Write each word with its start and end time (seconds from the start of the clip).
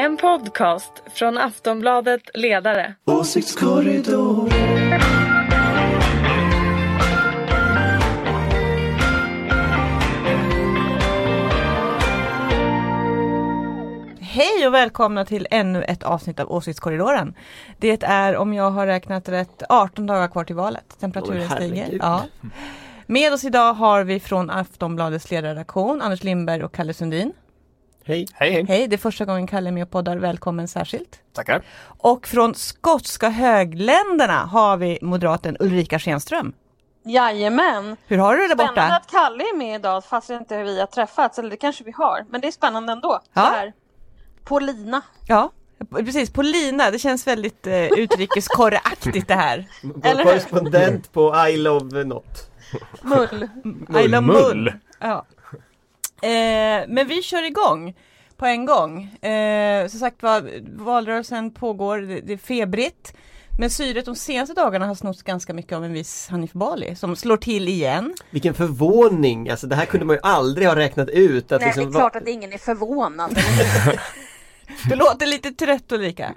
En 0.00 0.16
podcast 0.16 0.92
från 1.14 1.38
Aftonbladet 1.38 2.22
Ledare. 2.34 2.94
Åsiktskorridor. 3.04 4.50
Hej 14.20 14.66
och 14.66 14.74
välkomna 14.74 15.24
till 15.24 15.46
ännu 15.50 15.82
ett 15.82 16.02
avsnitt 16.02 16.40
av 16.40 16.52
Åsiktskorridoren. 16.52 17.34
Det 17.78 18.02
är 18.02 18.36
om 18.36 18.54
jag 18.54 18.70
har 18.70 18.86
räknat 18.86 19.28
rätt 19.28 19.62
18 19.68 20.06
dagar 20.06 20.28
kvar 20.28 20.44
till 20.44 20.56
valet. 20.56 20.98
Temperaturen 21.00 21.48
Oj, 21.50 21.56
stiger. 21.56 21.98
Ja. 22.00 22.22
Med 23.06 23.32
oss 23.32 23.44
idag 23.44 23.74
har 23.74 24.04
vi 24.04 24.20
från 24.20 24.50
Aftonbladets 24.50 25.30
ledarredaktion 25.30 26.02
Anders 26.02 26.22
Lindberg 26.22 26.64
och 26.64 26.74
Kalle 26.74 26.94
Sundin. 26.94 27.32
Hej. 28.10 28.26
Hej, 28.34 28.52
hej. 28.52 28.64
Hej, 28.68 28.88
det 28.88 28.96
är 28.96 28.98
första 28.98 29.24
gången 29.24 29.46
Kalle 29.46 29.70
är 29.70 29.72
med 29.72 29.82
och 29.82 29.90
poddar. 29.90 30.16
Välkommen 30.16 30.68
särskilt. 30.68 31.18
Tackar. 31.32 31.62
Och 31.98 32.26
från 32.26 32.54
skotska 32.54 33.28
högländerna 33.28 34.44
har 34.44 34.76
vi 34.76 34.98
moderaten 35.02 35.56
Ulrika 35.60 35.98
Schenström. 35.98 36.52
Jajamän! 37.04 37.96
Hur 38.06 38.18
har 38.18 38.36
du 38.36 38.42
det 38.42 38.48
där 38.48 38.54
Spännande 38.54 38.80
borta? 38.80 38.96
att 38.96 39.10
Kalle 39.10 39.44
är 39.44 39.56
med 39.56 39.74
idag 39.80 40.04
fast 40.04 40.30
inte 40.30 40.62
vi 40.62 40.80
har 40.80 40.86
träffats, 40.86 41.38
eller 41.38 41.50
det 41.50 41.56
kanske 41.56 41.84
vi 41.84 41.92
har. 41.92 42.24
Men 42.30 42.40
det 42.40 42.46
är 42.46 42.52
spännande 42.52 42.92
ändå. 42.92 43.20
Ja. 43.32 43.40
Här, 43.40 43.72
på 44.44 44.58
lina. 44.58 45.02
Ja, 45.26 45.52
precis. 45.90 46.32
På 46.32 46.42
lina. 46.42 46.90
Det 46.90 46.98
känns 46.98 47.26
väldigt 47.26 47.66
eh, 47.66 47.84
utrikeskorreaktigt 47.86 49.28
det 49.28 49.34
här. 49.34 49.66
Eller 50.02 50.24
hur? 50.24 50.30
Korrespondent 50.30 51.12
på 51.12 51.34
I 51.48 51.56
love 51.56 52.04
not. 52.04 52.50
Mull. 53.02 53.48
I 54.04 54.08
love 54.08 54.20
Mull. 54.20 54.56
mull. 54.56 54.72
Ja. 55.00 55.26
Eh, 56.22 56.88
men 56.88 57.08
vi 57.08 57.22
kör 57.22 57.46
igång 57.46 57.94
på 58.36 58.46
en 58.46 58.66
gång. 58.66 59.02
Eh, 59.24 59.88
som 59.88 60.00
sagt 60.00 60.22
var, 60.22 60.50
valrörelsen 60.84 61.50
pågår, 61.50 61.98
det, 61.98 62.20
det 62.20 62.32
är 62.32 62.36
febrigt. 62.36 63.12
Men 63.58 63.70
syret 63.70 64.04
de 64.04 64.14
senaste 64.16 64.54
dagarna 64.54 64.86
har 64.86 64.94
snott 64.94 65.22
ganska 65.22 65.54
mycket 65.54 65.72
av 65.76 65.84
en 65.84 65.92
viss 65.92 66.28
Hanif 66.28 66.52
Bali 66.52 66.96
som 66.96 67.16
slår 67.16 67.36
till 67.36 67.68
igen. 67.68 68.14
Vilken 68.30 68.54
förvåning, 68.54 69.50
alltså 69.50 69.66
det 69.66 69.76
här 69.76 69.84
kunde 69.86 70.06
man 70.06 70.16
ju 70.16 70.20
aldrig 70.22 70.68
ha 70.68 70.76
räknat 70.76 71.08
ut. 71.08 71.52
Att 71.52 71.60
Nej, 71.60 71.68
liksom 71.68 71.84
det 71.92 71.96
är 71.96 72.00
klart 72.00 72.16
att 72.16 72.28
ingen 72.28 72.52
är 72.52 72.58
förvånad. 72.58 73.38
Du 74.88 74.96
låter 74.96 75.26
lite 75.26 75.50
trött 75.50 75.92
Ulrika. 75.92 76.34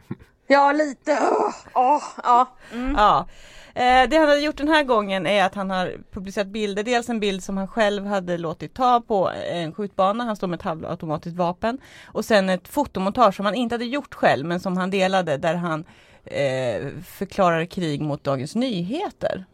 ja, 0.47 0.72
lite. 0.72 1.19
Åh, 1.31 1.53
åh, 1.73 2.03
ja. 2.23 2.55
Mm. 2.73 2.95
Ja. 2.97 3.27
Eh, 3.75 4.09
det 4.09 4.17
han 4.17 4.29
har 4.29 4.35
gjort 4.35 4.57
den 4.57 4.67
här 4.67 4.83
gången 4.83 5.27
är 5.27 5.43
att 5.43 5.55
han 5.55 5.69
har 5.69 5.93
publicerat 6.11 6.47
bilder. 6.47 6.83
Dels 6.83 7.09
en 7.09 7.19
bild 7.19 7.43
som 7.43 7.57
han 7.57 7.67
själv 7.67 8.05
hade 8.05 8.38
låtit 8.38 8.73
ta 8.73 9.02
på 9.02 9.29
en 9.52 9.73
skjutbana. 9.73 10.23
Han 10.23 10.35
står 10.35 10.47
med 10.47 10.57
ett 10.57 10.63
halvautomatiskt 10.63 11.38
vapen. 11.38 11.77
Och 12.05 12.25
sen 12.25 12.49
ett 12.49 12.67
fotomontage 12.67 13.35
som 13.35 13.45
han 13.45 13.55
inte 13.55 13.75
hade 13.75 13.85
gjort 13.85 14.13
själv 14.13 14.45
men 14.45 14.59
som 14.59 14.77
han 14.77 14.91
delade 14.91 15.38
där 15.38 15.55
han 15.55 15.85
eh, 16.23 16.88
förklarar 17.05 17.66
krig 17.66 18.01
mot 18.01 18.23
Dagens 18.23 18.55
Nyheter. 18.55 19.45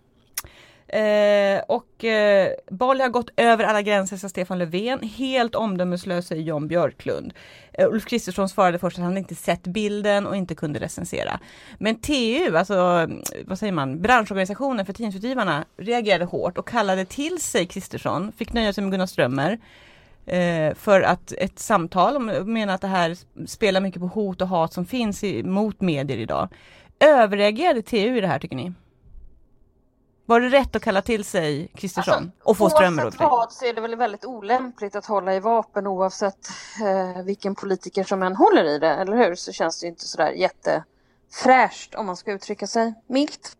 Eh, 0.89 1.61
och 1.67 2.03
eh, 2.03 2.51
Bali 2.69 3.01
har 3.01 3.09
gått 3.09 3.29
över 3.37 3.63
alla 3.63 3.81
gränser, 3.81 4.17
sa 4.17 4.29
Stefan 4.29 4.59
Löfven. 4.59 4.99
Helt 5.03 5.55
omdömeslös, 5.55 6.27
säger 6.27 6.43
Jan 6.43 6.67
Björklund. 6.67 7.33
Eh, 7.73 7.87
Ulf 7.87 8.05
Kristersson 8.05 8.49
svarade 8.49 8.79
först 8.79 8.97
att 8.97 9.03
han 9.03 9.17
inte 9.17 9.35
sett 9.35 9.63
bilden 9.63 10.27
och 10.27 10.35
inte 10.35 10.55
kunde 10.55 10.79
recensera. 10.79 11.39
Men 11.77 11.95
TU, 11.95 12.57
alltså 12.57 13.07
vad 13.45 13.59
säger 13.59 13.73
man, 13.73 14.01
branschorganisationen 14.01 14.85
för 14.85 14.93
tidningsutgivarna 14.93 15.65
reagerade 15.77 16.25
hårt 16.25 16.57
och 16.57 16.67
kallade 16.67 17.05
till 17.05 17.41
sig 17.41 17.65
Kristersson, 17.65 18.31
fick 18.31 18.53
nöja 18.53 18.73
sig 18.73 18.83
med 18.83 18.91
Gunnar 18.91 19.05
Strömmer 19.05 19.59
eh, 20.25 20.73
för 20.75 21.01
att 21.01 21.31
ett 21.31 21.59
samtal 21.59 22.15
om 22.15 22.25
menar 22.53 22.75
att 22.75 22.81
det 22.81 22.87
här 22.87 23.17
spelar 23.47 23.81
mycket 23.81 24.01
på 24.01 24.07
hot 24.07 24.41
och 24.41 24.47
hat 24.47 24.73
som 24.73 24.85
finns 24.85 25.23
i, 25.23 25.43
mot 25.43 25.81
medier 25.81 26.17
idag. 26.17 26.49
Överreagerade 26.99 27.81
TU 27.81 28.17
i 28.17 28.21
det 28.21 28.27
här 28.27 28.39
tycker 28.39 28.55
ni? 28.55 28.73
Var 30.29 30.39
det 30.39 30.49
rätt 30.49 30.75
att 30.75 30.81
kalla 30.81 31.01
till 31.01 31.25
sig 31.25 31.71
Kristersson 31.75 32.31
och 32.43 32.57
få 32.57 32.69
Strömmer? 32.69 33.13
Vad 33.19 33.51
så 33.51 33.65
är 33.65 33.73
det 33.73 33.81
väl 33.81 33.95
väldigt 33.95 34.25
olämpligt 34.25 34.95
att 34.95 35.05
hålla 35.05 35.35
i 35.35 35.39
vapen 35.39 35.87
oavsett 35.87 36.49
eh, 36.81 37.23
vilken 37.23 37.55
politiker 37.55 38.03
som 38.03 38.23
än 38.23 38.35
håller 38.35 38.63
i 38.63 38.79
det, 38.79 38.89
eller 38.89 39.17
hur? 39.17 39.35
Så 39.35 39.51
känns 39.51 39.79
det 39.79 39.85
ju 39.85 39.89
inte 39.89 40.07
sådär 40.07 40.31
jättefräscht 40.31 41.95
om 41.95 42.05
man 42.05 42.15
ska 42.15 42.31
uttrycka 42.31 42.67
sig 42.67 42.93
milt. 43.07 43.57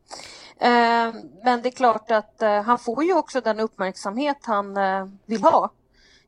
Eh, 0.60 1.14
men 1.44 1.62
det 1.62 1.70
är 1.70 1.72
klart 1.72 2.12
att 2.12 2.42
eh, 2.42 2.62
han 2.62 2.80
får 2.80 3.04
ju 3.04 3.14
också 3.14 3.42
den 3.42 3.60
uppmärksamhet 3.60 4.38
han 4.42 4.78
eh, 4.78 5.08
vill 5.26 5.44
ha 5.44 5.70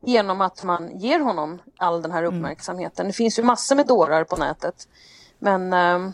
genom 0.01 0.41
att 0.41 0.63
man 0.63 0.99
ger 0.99 1.19
honom 1.19 1.61
all 1.77 2.01
den 2.01 2.11
här 2.11 2.23
uppmärksamheten. 2.23 3.07
Det 3.07 3.13
finns 3.13 3.39
ju 3.39 3.43
massor 3.43 3.75
med 3.75 3.87
dårar 3.87 4.23
på 4.23 4.35
nätet. 4.35 4.87
Men 5.39 5.73
ehm, 5.73 6.13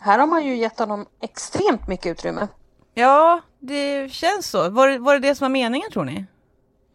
här 0.00 0.18
har 0.18 0.26
man 0.26 0.44
ju 0.44 0.56
gett 0.56 0.78
honom 0.78 1.06
extremt 1.20 1.88
mycket 1.88 2.06
utrymme. 2.06 2.48
Ja, 2.94 3.40
det 3.60 4.12
känns 4.12 4.46
så. 4.50 4.70
Var, 4.70 4.88
det- 4.88 4.98
var 4.98 5.14
det 5.14 5.28
det 5.28 5.34
som 5.34 5.44
var 5.44 5.50
meningen 5.50 5.90
tror 5.90 6.04
ni? 6.04 6.26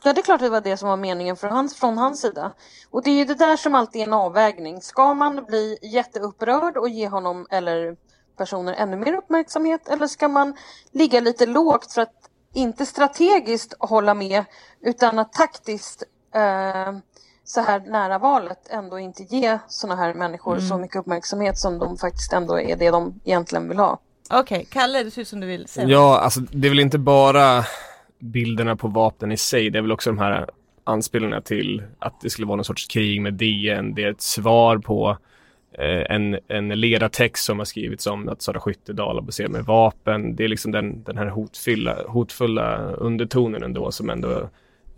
Ja, 0.04 0.14
det 0.14 0.22
är 0.22 0.24
klart 0.24 0.36
att 0.36 0.46
det 0.46 0.50
var 0.50 0.62
det 0.62 0.78
som 0.78 0.90
var 0.90 0.98
meningen 0.98 1.36
från 1.36 1.52
hans, 1.52 1.76
från 1.76 1.98
hans 1.98 2.22
sida. 2.22 2.52
Och 2.92 3.04
det 3.04 3.10
är 3.12 3.16
ju 3.16 3.26
det 3.26 3.36
där 3.36 3.58
som 3.58 3.76
alltid 3.76 4.02
är 4.02 4.06
en 4.08 4.14
avvägning. 4.14 4.82
Ska 4.82 5.14
man 5.14 5.46
bli 5.46 5.78
jätteupprörd 5.82 6.78
och 6.78 6.90
ge 6.90 7.08
honom 7.08 7.48
eller 7.50 7.96
personer 8.38 8.74
ännu 8.74 8.98
mer 8.98 9.14
uppmärksamhet 9.14 9.88
eller 9.88 10.08
ska 10.08 10.28
man 10.28 10.56
ligga 10.92 11.20
lite 11.20 11.46
lågt 11.46 11.94
för 11.94 12.02
att 12.02 12.14
inte 12.54 12.86
strategiskt 12.86 13.74
hålla 13.80 14.14
med 14.14 14.46
utan 14.81 15.20
att 15.20 15.34
taktiskt 15.34 16.04
eh, 16.36 16.94
så 17.50 17.62
här 17.62 17.80
nära 17.80 18.18
valet 18.20 18.68
ändå 18.70 19.00
inte 19.00 19.24
ge 19.24 19.60
sådana 19.68 20.02
här 20.02 20.14
människor 20.14 20.60
så 20.60 20.78
mycket 20.78 20.98
uppmärksamhet 20.98 21.58
som 21.58 21.80
de 21.80 21.98
faktiskt 21.98 22.34
ändå 22.34 22.60
är 22.60 22.76
det 22.76 22.92
de 22.92 23.20
egentligen 23.26 23.70
vill 23.70 23.78
ha. 23.78 24.00
Okej, 24.30 24.68
Kalle, 24.72 25.04
det 25.04 25.12
ser 25.12 25.22
ut 25.22 25.28
som 25.28 25.40
du 25.40 25.48
vill 25.48 25.68
säga. 25.68 25.88
Ja, 25.88 26.20
alltså 26.20 26.40
det 26.40 26.68
är 26.68 26.70
väl 26.70 26.80
inte 26.80 26.98
bara 26.98 27.64
bilderna 28.20 28.76
på 28.76 28.88
vapnen 28.88 29.32
i 29.32 29.38
sig, 29.38 29.70
det 29.70 29.78
är 29.78 29.82
väl 29.82 29.92
också 29.92 30.10
de 30.10 30.20
här 30.20 30.50
anspelningarna 30.84 31.42
till 31.42 31.84
att 32.00 32.22
det 32.22 32.30
skulle 32.30 32.48
vara 32.48 32.56
någon 32.56 32.66
sorts 32.66 32.88
krig 32.88 33.22
med 33.22 33.34
DN. 33.34 33.94
Det 33.94 34.04
är 34.04 34.12
ett 34.12 34.22
svar 34.22 34.78
på 34.78 35.18
eh, 35.72 36.16
en, 36.16 36.40
en 36.48 36.68
ledartext 36.68 37.46
som 37.46 37.58
har 37.58 37.66
skrivits 37.66 38.08
om 38.08 38.30
att 38.30 38.42
Sara 38.42 38.60
Skyttedal 38.60 39.22
baserat 39.22 39.52
med 39.52 39.66
vapen. 39.66 40.36
Det 40.36 40.44
är 40.44 40.48
liksom 40.48 40.72
den, 40.72 41.04
den 41.04 41.18
här 41.18 41.28
hotfulla, 41.28 42.08
hotfulla 42.08 42.78
undertonen 42.92 43.64
ändå 43.64 43.92
som 43.92 44.10
ändå 44.10 44.50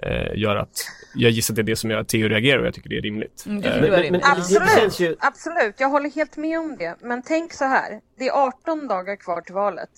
eh, 0.01 0.39
gör 0.39 0.55
att 0.55 0.85
jag 1.15 1.31
gissar 1.31 1.53
att 1.53 1.55
det 1.55 1.61
är 1.61 1.63
det 1.63 1.75
som 1.75 1.89
gör 1.91 1.97
att 1.99 2.07
Theo 2.09 2.27
reagerar 2.27 2.59
och 2.59 2.65
jag 2.67 2.73
tycker 2.73 2.89
det 2.89 2.97
är 2.97 3.01
rimligt. 3.01 3.43
Mm, 3.45 3.61
det 3.61 3.67
Eh, 3.69 3.75
är 3.75 3.81
Men, 3.81 3.89
men, 3.91 4.01
rimligt. 4.01 4.71
känns 4.79 4.99
ju, 4.99 5.15
Absolut, 5.19 5.75
jag 5.77 5.89
håller 5.89 6.09
helt 6.09 6.37
med 6.37 6.59
om 6.59 6.77
det. 6.77 6.95
Men 7.01 7.21
tänk 7.21 7.53
så 7.53 7.65
här, 7.65 7.99
det 8.17 8.27
är 8.27 8.31
18 8.31 8.87
dagar 8.87 9.15
kvar 9.15 9.41
till 9.41 9.53
valet. 9.55 9.89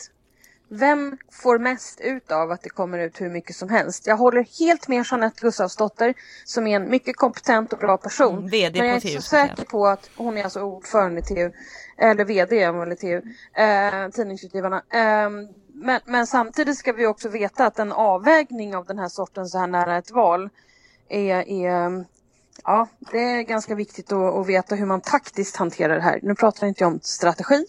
Vem 0.69 1.17
får 1.31 1.59
mest 1.59 2.01
ut 2.01 2.31
av 2.31 2.51
att 2.51 2.61
det 2.63 2.69
kommer 2.69 2.99
ut 2.99 3.21
hur 3.21 3.29
mycket 3.29 3.55
som 3.55 3.69
helst? 3.69 4.07
Jag 4.07 4.17
håller 4.17 4.45
helt 4.59 4.87
med 4.87 5.05
Jeanette 5.11 5.41
Gustafsdotter 5.41 6.13
som 6.45 6.67
är 6.67 6.75
en 6.75 6.89
mycket 6.89 7.15
kompetent 7.15 7.73
och 7.73 7.79
bra 7.79 7.97
person. 7.97 8.37
Mm, 8.37 8.49
VD 8.49 8.79
men 8.79 8.87
jag 8.87 8.97
är 8.97 9.01
på 9.01 9.07
inte 9.07 9.21
så 9.21 9.29
säker 9.29 9.65
på 9.65 9.87
att 9.87 10.09
hon 10.15 10.37
är 10.37 10.43
alltså 10.43 10.61
ordförande 10.61 11.19
i 11.19 11.23
TU, 11.23 11.51
eller 11.97 12.25
VD 12.25 12.55
i 12.93 12.95
TU, 12.95 13.21
eh, 13.61 14.09
Tidningsutgivarna. 14.09 14.83
Eh, 14.93 15.29
men, 15.83 16.01
men 16.05 16.27
samtidigt 16.27 16.77
ska 16.77 16.93
vi 16.93 17.07
också 17.07 17.29
veta 17.29 17.65
att 17.65 17.79
en 17.79 17.91
avvägning 17.91 18.75
av 18.75 18.85
den 18.85 18.99
här 18.99 19.07
sorten 19.07 19.47
så 19.47 19.57
här 19.57 19.67
nära 19.67 19.97
ett 19.97 20.11
val 20.11 20.49
är, 21.09 21.35
är 21.49 22.05
Ja, 22.65 22.87
det 23.11 23.17
är 23.17 23.41
ganska 23.41 23.75
viktigt 23.75 24.11
att, 24.11 24.35
att 24.35 24.47
veta 24.47 24.75
hur 24.75 24.85
man 24.85 25.01
taktiskt 25.01 25.55
hanterar 25.55 25.95
det 25.95 26.01
här. 26.01 26.19
Nu 26.23 26.35
pratar 26.35 26.67
inte 26.67 26.83
jag 26.83 26.91
om 26.93 26.99
strategi, 27.03 27.65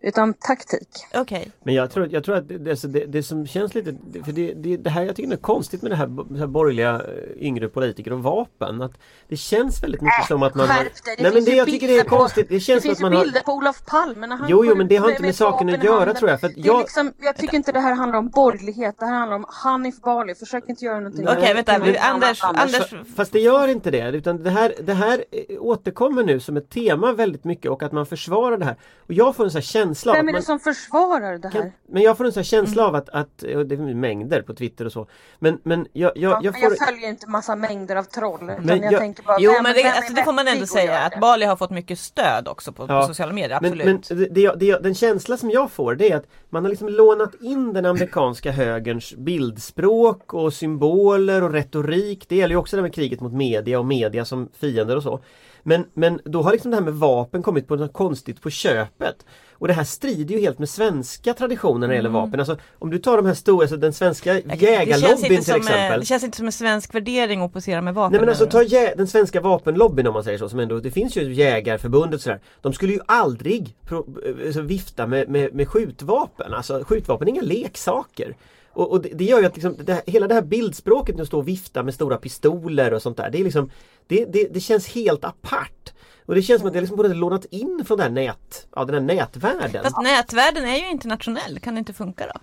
utan 0.00 0.34
taktik. 0.34 0.88
Okej. 1.14 1.50
Men 1.62 1.74
jag 1.74 1.90
tror, 1.90 2.08
jag 2.10 2.24
tror 2.24 2.36
att 2.36 2.48
det, 2.48 2.70
alltså 2.70 2.88
det, 2.88 3.04
det 3.04 3.22
som 3.22 3.46
känns 3.46 3.74
lite, 3.74 3.94
för 4.24 4.32
det, 4.32 4.54
det, 4.54 4.76
det 4.76 4.90
här 4.90 5.02
jag 5.02 5.16
tycker 5.16 5.32
är 5.32 5.36
konstigt 5.36 5.82
med 5.82 5.90
det 5.90 5.96
här, 5.96 6.06
det 6.30 6.38
här 6.38 6.46
borgerliga 6.46 6.94
eh, 6.94 7.46
yngre 7.46 7.68
politiker 7.68 8.12
och 8.12 8.22
vapen. 8.22 8.82
Att 8.82 8.92
det 9.28 9.36
känns 9.36 9.82
väldigt 9.82 10.00
mycket 10.00 10.26
som 10.26 10.42
att 10.42 10.54
man 10.54 10.68
har... 10.68 10.76
Äh, 10.76 10.82
det 11.16 11.22
Nej 11.22 11.32
men 11.34 11.44
det 11.44 11.50
jag 11.56 11.66
tycker 11.66 11.86
det 11.88 11.92
är 11.98 12.02
bilder 12.04 12.16
konstigt, 12.18 12.48
det 12.48 12.60
känns 12.60 12.82
Det 12.82 12.88
som 12.88 12.88
finns 12.88 12.98
att 12.98 13.00
ju 13.00 13.04
man 13.04 13.12
har... 13.16 13.24
bilder 13.24 13.40
på 13.40 13.52
Olof 13.52 13.84
Palme 13.86 14.26
när 14.26 14.36
han 14.36 14.48
Jo, 14.48 14.64
jo, 14.64 14.74
men 14.74 14.88
det 14.88 14.96
har 14.96 15.10
inte 15.10 15.22
med 15.22 15.30
ett 15.30 15.36
saken 15.36 15.68
att 15.68 15.84
göra, 15.84 16.14
tror 16.14 16.30
jag, 16.30 16.40
för 16.40 16.46
att 16.46 16.56
jag- 16.56 16.80
liksom, 16.80 17.12
jag 17.20 17.36
tycker 17.36 17.56
inte 17.56 17.72
det 17.72 17.80
här 17.80 17.94
handlar 17.94 18.18
om 18.18 18.28
borgerlighet, 18.28 18.94
det 18.98 19.06
här 19.06 19.14
handlar 19.14 19.36
om 19.36 19.44
Hanif 19.48 20.00
Bali. 20.00 20.34
Försök 20.34 20.64
inte 20.68 20.84
göra 20.84 21.00
någonting. 21.00 21.28
Okej, 21.28 21.54
vänta. 21.54 21.78
Men- 21.78 21.96
Anders, 22.00 22.44
Anders. 22.44 22.94
Fast 23.16 23.32
det 23.32 23.40
gör 23.40 23.68
inte 23.68 23.90
det 23.90 24.10
utan 24.10 24.37
det 24.44 24.50
här, 24.50 24.74
det 24.82 24.94
här 24.94 25.24
eh, 25.30 25.56
återkommer 25.62 26.22
nu 26.22 26.40
som 26.40 26.56
ett 26.56 26.70
tema 26.70 27.12
väldigt 27.12 27.44
mycket 27.44 27.70
och 27.70 27.82
att 27.82 27.92
man 27.92 28.06
försvarar 28.06 28.56
det 28.58 28.64
här. 28.64 28.76
Och 29.06 29.12
jag 29.14 29.36
får 29.36 29.44
en 29.44 29.50
sån 29.50 29.56
här 29.58 29.62
känsla 29.62 30.12
Vem 30.12 30.28
är 30.28 30.32
det 30.32 30.36
man, 30.36 30.42
som 30.42 30.60
försvarar 30.60 31.38
det 31.38 31.48
här? 31.48 31.60
kan, 31.60 31.70
Men 31.88 32.02
jag 32.02 32.16
får 32.16 32.24
en 32.24 32.32
sån 32.32 32.40
här 32.40 32.44
känsla 32.44 32.82
Mm. 32.82 32.94
av 32.94 32.94
att, 32.94 33.08
att 33.08 33.38
det 33.38 33.52
är 33.52 33.94
mängder 33.94 34.42
på 34.42 34.54
Twitter 34.54 34.84
och 34.84 34.92
så 34.92 35.06
Men, 35.38 35.58
men 35.62 35.86
jag, 35.92 36.12
jag, 36.16 36.32
Ja, 36.32 36.40
jag 36.42 36.52
men 36.52 36.60
får 36.62 36.70
jag 36.78 36.88
följer 36.88 37.08
inte 37.08 37.28
massa 37.30 37.56
mängder 37.56 37.96
av 37.96 38.02
troll. 38.02 38.52
Men 38.60 38.82
jag, 38.82 38.92
jag- 38.92 39.00
tänker 39.00 39.22
bara, 39.22 39.36
Jo 39.40 39.52
vem- 39.52 39.62
men 39.62 39.74
det, 39.74 39.82
vem 39.82 39.92
alltså, 39.96 40.12
det 40.14 40.24
får 40.24 40.32
man 40.32 40.48
ändå 40.48 40.66
säga 40.66 40.98
att 40.98 41.12
det? 41.12 41.18
Bali 41.18 41.44
har 41.44 41.56
fått 41.56 41.70
mycket 41.70 41.98
stöd 41.98 42.48
också 42.48 42.72
på, 42.72 42.86
Ja. 42.88 43.00
på 43.00 43.06
sociala 43.06 43.32
medier, 43.32 43.58
Men, 43.62 43.72
absolut. 43.72 44.10
men 44.10 44.34
det, 44.34 44.54
det, 44.56 44.82
den 44.82 44.94
känsla 44.94 45.36
som 45.36 45.50
jag 45.50 45.70
får 45.70 45.94
det 45.94 46.10
är 46.12 46.16
att 46.16 46.26
man 46.50 46.64
har 46.64 46.68
liksom 46.70 46.88
lånat 46.88 47.34
in 47.42 47.72
den 47.72 47.86
amerikanska 47.86 48.50
högerns 48.52 49.14
bildspråk 49.16 50.34
och 50.34 50.52
symboler 50.54 51.42
och 51.42 51.52
retorik. 51.52 52.26
Det 52.28 52.36
gäller 52.36 52.54
ju 52.54 52.58
också 52.58 52.76
det 52.76 52.82
med 52.82 52.94
kriget 52.94 53.20
mot 53.20 53.32
media 53.32 53.78
och 53.78 53.86
media 53.86 54.24
som 54.28 54.48
fiender 54.58 54.96
och 54.96 55.02
så. 55.02 55.20
Men, 55.62 55.84
men 55.94 56.20
då 56.24 56.42
har 56.42 56.52
liksom 56.52 56.70
det 56.70 56.76
här 56.76 56.84
med 56.84 56.94
vapen 56.94 57.42
kommit 57.42 57.68
på 57.68 57.76
något 57.76 57.92
konstigt 57.92 58.42
på 58.42 58.50
köpet. 58.50 59.24
Och 59.52 59.68
det 59.68 59.74
här 59.74 59.84
strider 59.84 60.34
ju 60.34 60.40
helt 60.40 60.58
med 60.58 60.68
svenska 60.68 61.34
traditioner 61.34 61.80
när 61.80 61.88
det 61.88 61.94
gäller 61.94 62.10
vapen. 62.10 62.40
Alltså 62.40 62.56
om 62.78 62.90
du 62.90 62.98
tar 62.98 63.16
de 63.16 63.26
här 63.26 63.34
stora, 63.34 63.62
alltså 63.62 63.76
den 63.76 63.92
svenska 63.92 64.34
jägarlobbyn 64.40 65.42
till 65.42 65.50
eh, 65.50 65.56
exempel. 65.56 66.00
det 66.00 66.06
känns 66.06 66.24
inte 66.24 66.36
som 66.36 66.46
en 66.46 66.52
svensk 66.52 66.94
värdering 66.94 67.40
att 67.42 67.52
posera 67.52 67.80
med 67.80 67.94
vapen. 67.94 68.12
Nej 68.12 68.20
men 68.20 68.28
alltså 68.28 68.46
ta 68.46 68.64
den 68.96 69.06
svenska 69.06 69.40
vapenlobbyn 69.40 70.06
om 70.06 70.14
man 70.14 70.24
säger 70.24 70.38
så, 70.38 70.48
som 70.48 70.60
ändå, 70.60 70.78
det 70.78 70.90
finns 70.90 71.16
ju 71.16 71.34
jägarförbundet 71.34 72.14
och 72.14 72.20
sådär. 72.20 72.40
De 72.60 72.72
skulle 72.72 72.92
ju 72.92 73.00
aldrig 73.06 73.76
pro, 73.86 74.06
alltså, 74.46 74.60
vifta 74.60 75.06
med, 75.06 75.28
med, 75.28 75.54
med 75.54 75.68
skjutvapen, 75.68 76.54
alltså 76.54 76.84
skjutvapen 76.84 77.28
är 77.28 77.32
inga 77.32 77.42
leksaker. 77.42 78.36
Och, 78.78 78.90
och 78.90 79.02
det, 79.02 79.08
det 79.08 79.24
gör 79.24 79.40
ju 79.40 79.46
att 79.46 79.56
liksom, 79.56 79.76
det 79.84 80.02
hela 80.06 80.28
det 80.28 80.34
här 80.34 80.42
bildspråket 80.42 81.16
nu 81.16 81.26
står 81.26 81.38
och 81.38 81.48
vifta 81.48 81.82
med 81.82 81.94
stora 81.94 82.16
pistoler 82.16 82.94
och 82.94 83.02
sånt 83.02 83.16
där, 83.16 83.30
det 83.30 83.40
är 83.40 83.44
liksom 83.44 83.70
Det, 84.06 84.24
det, 84.24 84.48
det 84.54 84.60
känns 84.60 84.88
helt 84.88 85.24
apart. 85.24 85.92
Och 86.26 86.34
det 86.34 86.42
känns 86.42 86.60
som 86.60 86.68
att 86.68 86.74
det 86.74 86.80
liksom 86.80 86.96
både 86.96 87.14
lånat 87.14 87.44
in 87.44 87.84
från 87.86 87.98
den 87.98 88.16
här 88.16 88.24
nät, 88.24 88.66
ja, 88.74 88.84
den 88.84 88.94
här 88.94 89.16
nätvärlden. 89.16 89.82
Fast 89.82 90.02
nätvärlden 90.02 90.64
är 90.64 90.76
ju 90.76 90.90
internationell, 90.90 91.58
kan 91.60 91.74
det 91.74 91.78
inte 91.78 91.92
funka 91.92 92.26
då? 92.26 92.40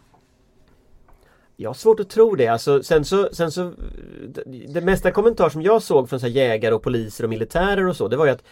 Jag 1.56 1.70
har 1.70 1.74
svårt 1.76 2.00
att 2.00 2.10
tro 2.10 2.36
det. 2.36 2.48
Alltså, 2.48 2.84
sen 2.84 3.06
så, 3.06 3.30
sen 3.32 3.52
så 3.52 3.74
Det 4.68 4.82
mesta 4.82 5.12
kommentar 5.12 5.50
som 5.50 5.62
jag 5.62 5.82
såg 5.82 6.10
från 6.10 6.20
så 6.20 6.28
jägare 6.28 6.76
och 6.76 6.84
poliser 6.84 7.24
och 7.24 7.30
militärer 7.30 7.88
och 7.88 7.96
så 7.96 8.08
Det 8.08 8.18
var 8.18 8.26
ju 8.26 8.32
att 8.32 8.44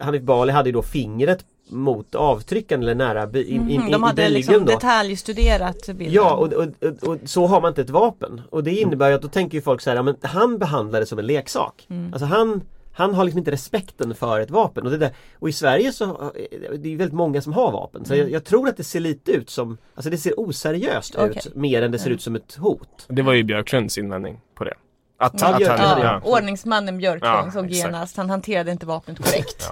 Hanif 0.00 0.22
Bali 0.22 0.52
hade 0.52 0.68
ju 0.68 0.72
då 0.72 0.82
fingret 0.82 1.44
mot 1.70 2.14
avtryckaren 2.14 2.82
eller 2.82 2.94
nära 2.94 3.26
bi- 3.26 3.44
in, 3.44 3.70
in, 3.70 3.80
Mm, 3.80 3.92
de 3.92 4.02
i 4.02 4.04
hade 4.06 4.14
bilen 4.16 4.32
liksom 4.32 4.54
då. 4.64 4.72
detaljstuderat 4.72 5.86
bilden. 5.86 6.12
Ja 6.12 6.34
och, 6.34 6.52
och, 6.52 6.66
och, 7.02 7.08
och 7.08 7.18
så 7.24 7.46
har 7.46 7.60
man 7.60 7.68
inte 7.68 7.80
ett 7.80 7.90
vapen. 7.90 8.42
Och 8.50 8.64
det 8.64 8.70
innebär 8.74 9.08
ju 9.08 9.14
att 9.14 9.22
då 9.22 9.28
tänker 9.28 9.58
ju 9.58 9.62
folk 9.62 9.80
så 9.80 9.90
här, 9.90 9.96
ja, 9.96 10.02
men 10.02 10.16
han 10.22 10.58
behandlar 10.58 11.00
det 11.00 11.06
som 11.06 11.18
en 11.18 11.26
leksak. 11.26 11.86
Mm. 11.90 12.12
Alltså 12.12 12.26
han 12.26 12.60
han 12.92 13.14
har 13.14 13.24
liksom 13.24 13.38
inte 13.38 13.50
respekten 13.50 14.14
för 14.14 14.40
ett 14.40 14.50
vapen. 14.50 14.84
Och, 14.84 14.90
det 14.90 14.98
där, 14.98 15.10
och 15.38 15.48
i 15.48 15.52
Sverige 15.52 15.92
så 15.92 16.32
det 16.78 16.88
är 16.88 16.90
ju 16.90 16.96
väldigt 16.96 17.14
många 17.14 17.40
som 17.42 17.52
har 17.52 17.72
vapen. 17.72 18.04
Så 18.04 18.14
jag, 18.16 18.30
jag 18.30 18.44
tror 18.44 18.68
att 18.68 18.76
det 18.76 18.84
ser 18.84 19.00
lite 19.00 19.32
ut 19.32 19.50
som 19.50 19.78
Alltså 19.94 20.10
det 20.10 20.18
ser 20.18 20.40
oseriöst 20.40 21.14
Mm. 21.14 21.30
Okej. 21.30 21.42
ut 21.46 21.54
mer 21.54 21.82
än 21.82 21.90
det 21.90 21.98
ser 21.98 22.10
ut 22.10 22.22
som 22.22 22.36
ett 22.36 22.54
hot. 22.54 23.06
Det 23.08 23.22
var 23.22 23.32
ju 23.32 23.42
Björklunds 23.42 23.98
invändning 23.98 24.40
på 24.54 24.64
det. 24.64 24.74
Att, 25.18 25.42
att 25.42 25.58
Björklund 25.58 25.80
han, 25.80 25.98
Ja, 26.00 26.04
det. 26.04 26.20
ja. 26.24 26.30
ordningsmannen 26.30 26.98
Björklund 26.98 27.46
Ja, 27.46 27.50
såg 27.52 27.70
genast, 27.70 28.16
han 28.16 28.30
hanterade 28.30 28.72
inte 28.72 28.86
vapnet 28.86 29.18
korrekt. 29.18 29.68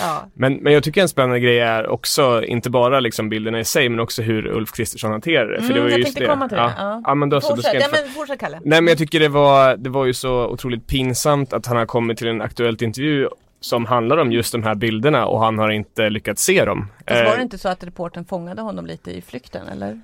Ja. 0.00 0.26
Men, 0.34 0.54
men 0.54 0.72
jag 0.72 0.82
tycker 0.84 1.02
en 1.02 1.08
spännande 1.08 1.40
grej 1.40 1.58
är 1.60 1.86
också 1.88 2.44
inte 2.44 2.70
bara 2.70 3.00
liksom 3.00 3.28
bilderna 3.28 3.60
i 3.60 3.64
sig 3.64 3.88
men 3.88 4.00
också 4.00 4.22
hur 4.22 4.46
Ulf 4.46 4.72
Kristersson 4.72 5.10
hanterar 5.10 5.46
det. 5.46 5.62
För 5.62 5.64
Mm, 5.64 5.74
det 5.74 5.80
var 5.80 5.86
ju 5.86 5.92
jag 5.92 6.00
just 6.00 6.16
tänkte 6.16 6.32
komma 6.32 6.48
till 6.48 6.56
det, 6.56 6.62
ja. 6.62 6.72
ja. 6.78 7.02
Ja. 7.04 7.14
men 7.14 7.28
då 7.30 7.40
så, 7.40 7.54
då 7.54 7.62
ska 7.62 7.70
Fortsätt, 7.70 7.74
jag 7.74 7.82
ja, 7.82 7.86
inte... 7.86 8.02
men 8.02 8.10
fortsätt 8.14 8.40
Kalle. 8.40 8.60
Nej 8.64 8.80
men 8.80 8.88
jag 8.88 8.98
tycker 8.98 9.20
det 9.20 9.28
var, 9.28 9.76
det 9.76 9.90
var 9.90 10.04
ju 10.04 10.14
så 10.14 10.46
otroligt 10.46 10.86
pinsamt 10.86 11.52
att 11.52 11.66
han 11.66 11.76
har 11.76 11.86
kommit 11.86 12.18
till 12.18 12.28
en 12.28 12.42
aktuellt 12.42 12.82
intervju 12.82 13.28
som 13.60 13.86
handlar 13.86 14.16
om 14.16 14.32
just 14.32 14.52
de 14.52 14.62
här 14.62 14.74
bilderna 14.74 15.26
och 15.26 15.40
han 15.40 15.58
har 15.58 15.70
inte 15.70 16.10
lyckats 16.10 16.42
se 16.44 16.64
dem. 16.64 16.86
Fast 17.08 17.20
var 17.24 17.30
Eh, 17.30 17.36
det 17.36 17.42
inte 17.42 17.58
så 17.58 17.68
att 17.68 17.84
reporten 17.84 18.24
fångade 18.24 18.62
honom 18.62 18.86
lite 18.86 19.10
i 19.10 19.22
flykten 19.22 19.68
eller? 19.68 20.00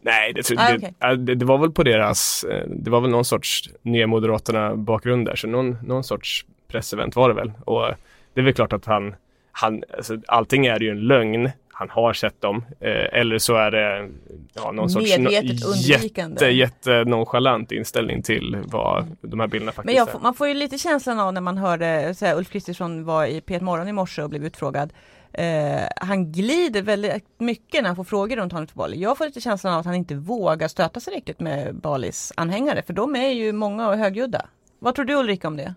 Nej, 0.00 0.32
det, 0.32 0.50
Ah, 0.56 0.70
det, 0.70 0.76
okej. 0.76 0.94
ja, 0.98 1.14
det, 1.16 1.34
det 1.34 1.44
var 1.44 1.58
väl 1.58 1.70
på 1.72 1.82
deras, 1.82 2.44
eh, 2.44 2.64
det 2.68 2.90
var 2.90 3.00
väl 3.00 3.10
någon 3.10 3.24
sorts 3.24 3.70
Nya 3.82 4.06
Moderaterna 4.06 4.76
bakgrund 4.76 5.26
där, 5.26 5.36
så 5.36 5.46
någon, 5.48 5.78
någon 5.82 6.04
sorts 6.04 6.46
pressevent 6.68 7.16
var 7.16 7.28
det 7.28 7.34
väl. 7.34 7.52
Och 7.64 7.86
det 8.34 8.40
är 8.40 8.44
väl 8.44 8.54
klart 8.54 8.72
att 8.72 8.84
han, 8.84 9.14
han 9.52 9.82
alltså, 9.96 10.16
allting 10.26 10.66
är 10.66 10.80
ju 10.80 10.90
en 10.90 11.00
lögn. 11.00 11.50
Han 11.78 11.90
har 11.90 12.12
sett 12.12 12.40
dem. 12.40 12.64
Eh, 12.80 13.20
eller 13.20 13.38
så 13.38 13.56
är 13.56 13.70
det 13.70 14.10
ja, 14.54 14.72
någon 14.72 14.90
sorts 14.90 15.16
undvikande. 15.16 16.34
jätte, 16.34 16.46
jätte 16.46 17.04
nonchalant 17.04 17.72
inställning 17.72 18.22
till 18.22 18.58
vad 18.64 19.16
de 19.20 19.40
här 19.40 19.46
bilderna 19.46 19.72
faktiskt 19.72 19.86
Men 19.86 19.94
jag, 19.94 20.14
är. 20.14 20.18
man 20.22 20.34
får 20.34 20.48
ju 20.48 20.54
lite 20.54 20.78
känslan 20.78 21.20
av 21.20 21.32
när 21.32 21.40
man 21.40 21.58
hörde 21.58 22.14
så 22.14 22.26
här, 22.26 22.36
Ulf 22.36 22.50
Kristersson 22.50 23.04
var 23.04 23.26
i 23.26 23.40
P1 23.40 23.60
Morgon 23.60 23.88
i 23.88 23.92
morse 23.92 24.22
och 24.22 24.30
blev 24.30 24.44
utfrågad. 24.44 24.92
Eh, 25.32 25.80
han 25.96 26.32
glider 26.32 26.82
väldigt 26.82 27.24
mycket 27.38 27.82
när 27.82 27.88
han 27.88 27.96
får 27.96 28.04
frågor 28.04 28.36
runt 28.36 28.52
Hanif 28.52 28.74
Bali. 28.74 29.02
Jag 29.02 29.18
får 29.18 29.24
lite 29.24 29.40
känslan 29.40 29.72
av 29.74 29.80
att 29.80 29.86
han 29.86 29.94
inte 29.94 30.14
vågar 30.14 30.68
stöta 30.68 31.00
sig 31.00 31.14
riktigt 31.14 31.40
med 31.40 31.74
Balis 31.74 32.32
anhängare 32.36 32.82
för 32.82 32.92
de 32.92 33.16
är 33.16 33.30
ju 33.30 33.52
många 33.52 33.88
och 33.88 33.96
högljudda. 33.96 34.46
Vad 34.78 34.94
tror 34.94 35.04
du 35.04 35.14
Ulrika 35.14 35.48
om 35.48 35.56
det? 35.56 35.74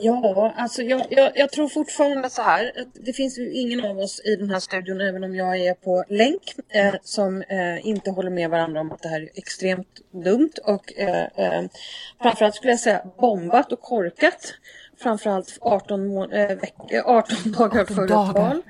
Ja, 0.00 0.52
alltså 0.56 0.82
jag, 0.82 1.06
jag, 1.10 1.32
jag 1.34 1.50
tror 1.52 1.68
fortfarande 1.68 2.30
så 2.30 2.42
här. 2.42 2.72
Att 2.80 3.04
det 3.04 3.12
finns 3.12 3.38
ju 3.38 3.52
ingen 3.52 3.84
av 3.84 3.98
oss 3.98 4.20
i 4.24 4.36
den 4.36 4.50
här 4.50 4.60
studion, 4.60 5.00
även 5.00 5.24
om 5.24 5.34
jag 5.36 5.56
är 5.58 5.74
på 5.74 6.04
länk, 6.08 6.42
eh, 6.68 6.94
som 7.02 7.42
eh, 7.42 7.86
inte 7.86 8.10
håller 8.10 8.30
med 8.30 8.50
varandra 8.50 8.80
om 8.80 8.92
att 8.92 9.02
det 9.02 9.08
här 9.08 9.20
är 9.20 9.28
extremt 9.34 9.88
dumt 10.24 10.50
och 10.64 10.92
eh, 10.98 11.26
eh, 11.36 11.62
framförallt 12.22 12.54
skulle 12.54 12.72
jag 12.72 12.80
säga 12.80 13.02
bombat 13.20 13.72
och 13.72 13.80
korkat. 13.80 14.54
Framförallt 15.02 15.58
18, 15.60 16.06
må- 16.06 16.30
eh, 16.30 16.56
veck- 16.56 16.90
eh, 16.92 17.02
18 17.06 17.36
dagar 17.58 17.80
18 17.82 17.96
före 17.96 18.06
dagar. 18.06 18.32
val. 18.32 18.62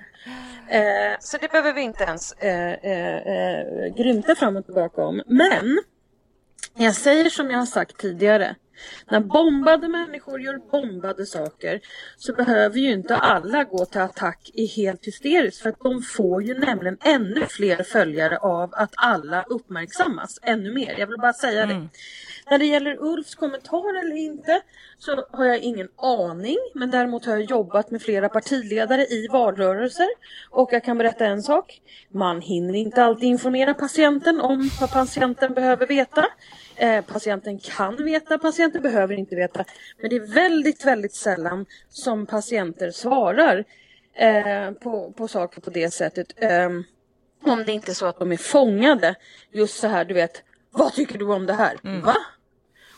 Eh, 0.69 1.17
så 1.20 1.37
det 1.40 1.50
behöver 1.50 1.72
vi 1.75 1.81
inte 1.81 2.05
ens 2.05 2.32
eh, 2.32 2.72
eh, 2.72 3.17
eh, 3.17 3.94
grymta 3.96 4.34
fram 4.34 4.56
och 4.56 4.64
tillbaka 4.64 5.05
om. 5.05 5.22
Men 5.26 5.79
jag 6.79 6.94
säger 6.94 7.31
som 7.31 7.50
jag 7.50 7.58
har 7.58 7.67
sagt 7.67 7.99
tidigare. 7.99 8.55
När 9.11 9.20
bombade 9.20 9.88
människor 9.88 10.40
gör 10.40 10.58
bombade 10.70 11.26
saker 11.26 11.81
så 12.17 12.32
behöver 12.32 12.78
ju 12.78 12.93
inte 12.93 13.17
alla 13.17 13.64
gå 13.64 13.84
till 13.84 14.00
attack 14.00 14.50
i 14.55 14.67
helt 14.67 15.06
hysteriskt 15.06 15.62
för 15.62 15.69
att 15.69 15.81
de 15.81 16.02
får 16.02 16.43
ju 16.43 16.58
nämligen 16.58 16.99
ännu 17.00 17.46
fler 17.46 17.82
följare 17.82 18.38
av 18.38 18.70
att 18.73 18.93
alla 18.96 19.43
uppmärksammas 19.43 20.38
ännu 20.43 20.73
mer. 20.73 20.94
Jag 20.99 21.06
vill 21.06 21.19
bara 21.19 21.32
säga 21.32 21.67
det. 21.67 21.88
När 22.50 22.58
det 22.58 22.67
gäller 22.67 22.96
Ulfs 23.05 23.34
kommentar 23.34 24.00
eller 24.00 24.17
inte 24.17 24.62
så 24.98 25.27
har 25.31 25.44
jag 25.44 25.58
ingen 25.58 25.89
aning 25.96 26.56
men 26.74 26.91
däremot 26.91 27.27
har 27.27 27.32
jag 27.32 27.50
jobbat 27.50 27.91
med 27.91 28.03
flera 28.03 28.29
partiledare 28.29 29.03
i 29.03 29.29
valrörelser 29.29 30.08
och 30.50 30.69
jag 30.72 30.84
kan 30.84 30.98
berätta 30.98 31.27
en 31.27 31.43
sak. 31.43 31.81
Man 32.08 32.41
hinner 32.41 32.74
inte 32.74 33.05
alltid 33.05 33.29
informera 33.29 33.74
patienten 33.74 34.41
om 34.41 34.70
vad 34.81 34.93
patienten 34.93 35.55
behöver 35.55 35.86
veta. 35.86 36.27
Eh, 36.76 37.04
patienten 37.04 37.58
kan 37.58 38.04
veta, 38.04 38.38
patienten 38.38 38.82
behöver 38.82 39.14
inte 39.14 39.36
veta. 39.36 39.64
Men 40.00 40.10
det 40.10 40.16
är 40.16 40.34
väldigt, 40.34 40.84
väldigt 40.84 41.14
sällan 41.14 41.66
som 41.88 42.26
patienter 42.26 42.90
svarar 42.90 43.64
eh, 44.14 44.70
på, 44.70 45.12
på 45.12 45.28
saker 45.28 45.60
på 45.60 45.70
det 45.70 45.90
sättet. 45.90 46.32
Ehm, 46.36 46.84
om 47.44 47.64
det 47.64 47.72
inte 47.72 47.92
är 47.92 47.94
så 47.94 48.06
att 48.06 48.18
de 48.18 48.32
är 48.32 48.36
fångade. 48.36 49.14
Just 49.52 49.80
så 49.80 49.86
här, 49.86 50.04
du 50.04 50.14
vet. 50.14 50.42
Vad 50.70 50.92
tycker 50.92 51.18
du 51.18 51.24
om 51.24 51.46
det 51.46 51.52
här? 51.52 51.78
Va? 52.02 52.16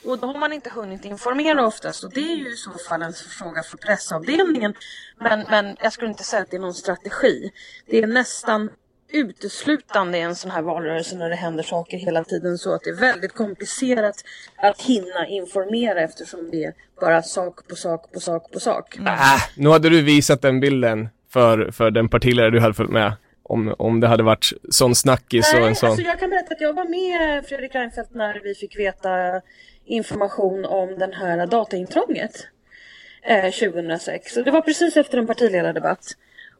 Och 0.05 0.19
då 0.19 0.27
har 0.27 0.39
man 0.39 0.53
inte 0.53 0.71
hunnit 0.71 1.05
informera 1.05 1.67
oftast. 1.67 2.05
Och 2.05 2.13
det 2.13 2.21
är 2.21 2.37
ju 2.37 2.53
i 2.53 2.57
så 2.57 2.71
fall 2.89 3.03
en 3.03 3.13
fråga 3.13 3.63
för 3.63 3.77
pressavdelningen. 3.77 4.75
Men, 5.19 5.45
men 5.51 5.77
jag 5.81 5.93
skulle 5.93 6.11
inte 6.11 6.25
säga 6.25 6.43
att 6.43 6.51
det 6.51 6.57
är 6.57 6.61
någon 6.61 6.75
strategi. 6.75 7.51
Det 7.87 7.99
är 7.99 8.07
nästan 8.07 8.71
uteslutande 9.09 10.19
i 10.19 10.21
en 10.21 10.35
sån 10.35 10.51
här 10.51 10.63
valrörelse 10.63 11.17
när 11.17 11.31
det 11.31 11.37
händer 11.37 11.63
saker 11.63 11.99
hela 11.99 12.25
tiden 12.25 12.59
så 12.59 12.75
att 12.75 12.83
det 12.85 12.91
är 12.91 13.01
väldigt 13.01 13.33
komplicerat 13.33 14.25
att 14.57 14.83
hinna 14.83 15.27
informera 15.29 16.01
eftersom 16.01 16.51
det 16.51 16.65
är 16.65 16.75
bara 17.01 17.23
sak 17.23 17.69
på 17.69 17.77
sak 17.77 18.13
på 18.13 18.21
sak 18.21 18.53
på 18.53 18.61
sak. 18.61 18.99
Äh, 18.99 19.43
nu 19.57 19.69
hade 19.69 19.89
du 19.89 20.03
visat 20.03 20.43
den 20.43 20.61
bilden 20.61 21.09
för, 21.33 21.71
för 21.71 21.91
den 21.91 22.09
partiledare 22.09 22.51
du 22.51 22.61
hade 22.61 22.75
följt 22.75 22.91
med. 22.91 23.13
Om, 23.43 23.75
om 23.79 24.01
det 24.01 24.07
hade 24.07 24.23
varit 24.23 24.53
sån 24.71 24.95
snackis 24.95 25.55
och 25.55 25.67
en 25.67 25.75
sån... 25.75 25.89
alltså 25.89 26.05
jag 26.05 26.19
kan 26.19 26.31
berätta 26.31 26.55
att 26.55 26.61
jag 26.61 26.73
var 26.73 26.85
med 26.85 27.45
Fredrik 27.47 27.75
Reinfeldt 27.75 28.15
när 28.15 28.41
vi 28.45 28.55
fick 28.55 28.79
veta 28.79 29.41
information 29.85 30.65
om 30.65 30.99
den 30.99 31.13
här 31.13 31.47
dataintrånget 31.47 32.47
eh, 33.23 33.51
2006. 33.51 34.37
Och 34.37 34.45
det 34.45 34.51
var 34.51 34.61
precis 34.61 34.97
efter 34.97 35.19
en 35.19 35.27
partiledardebatt. 35.27 36.07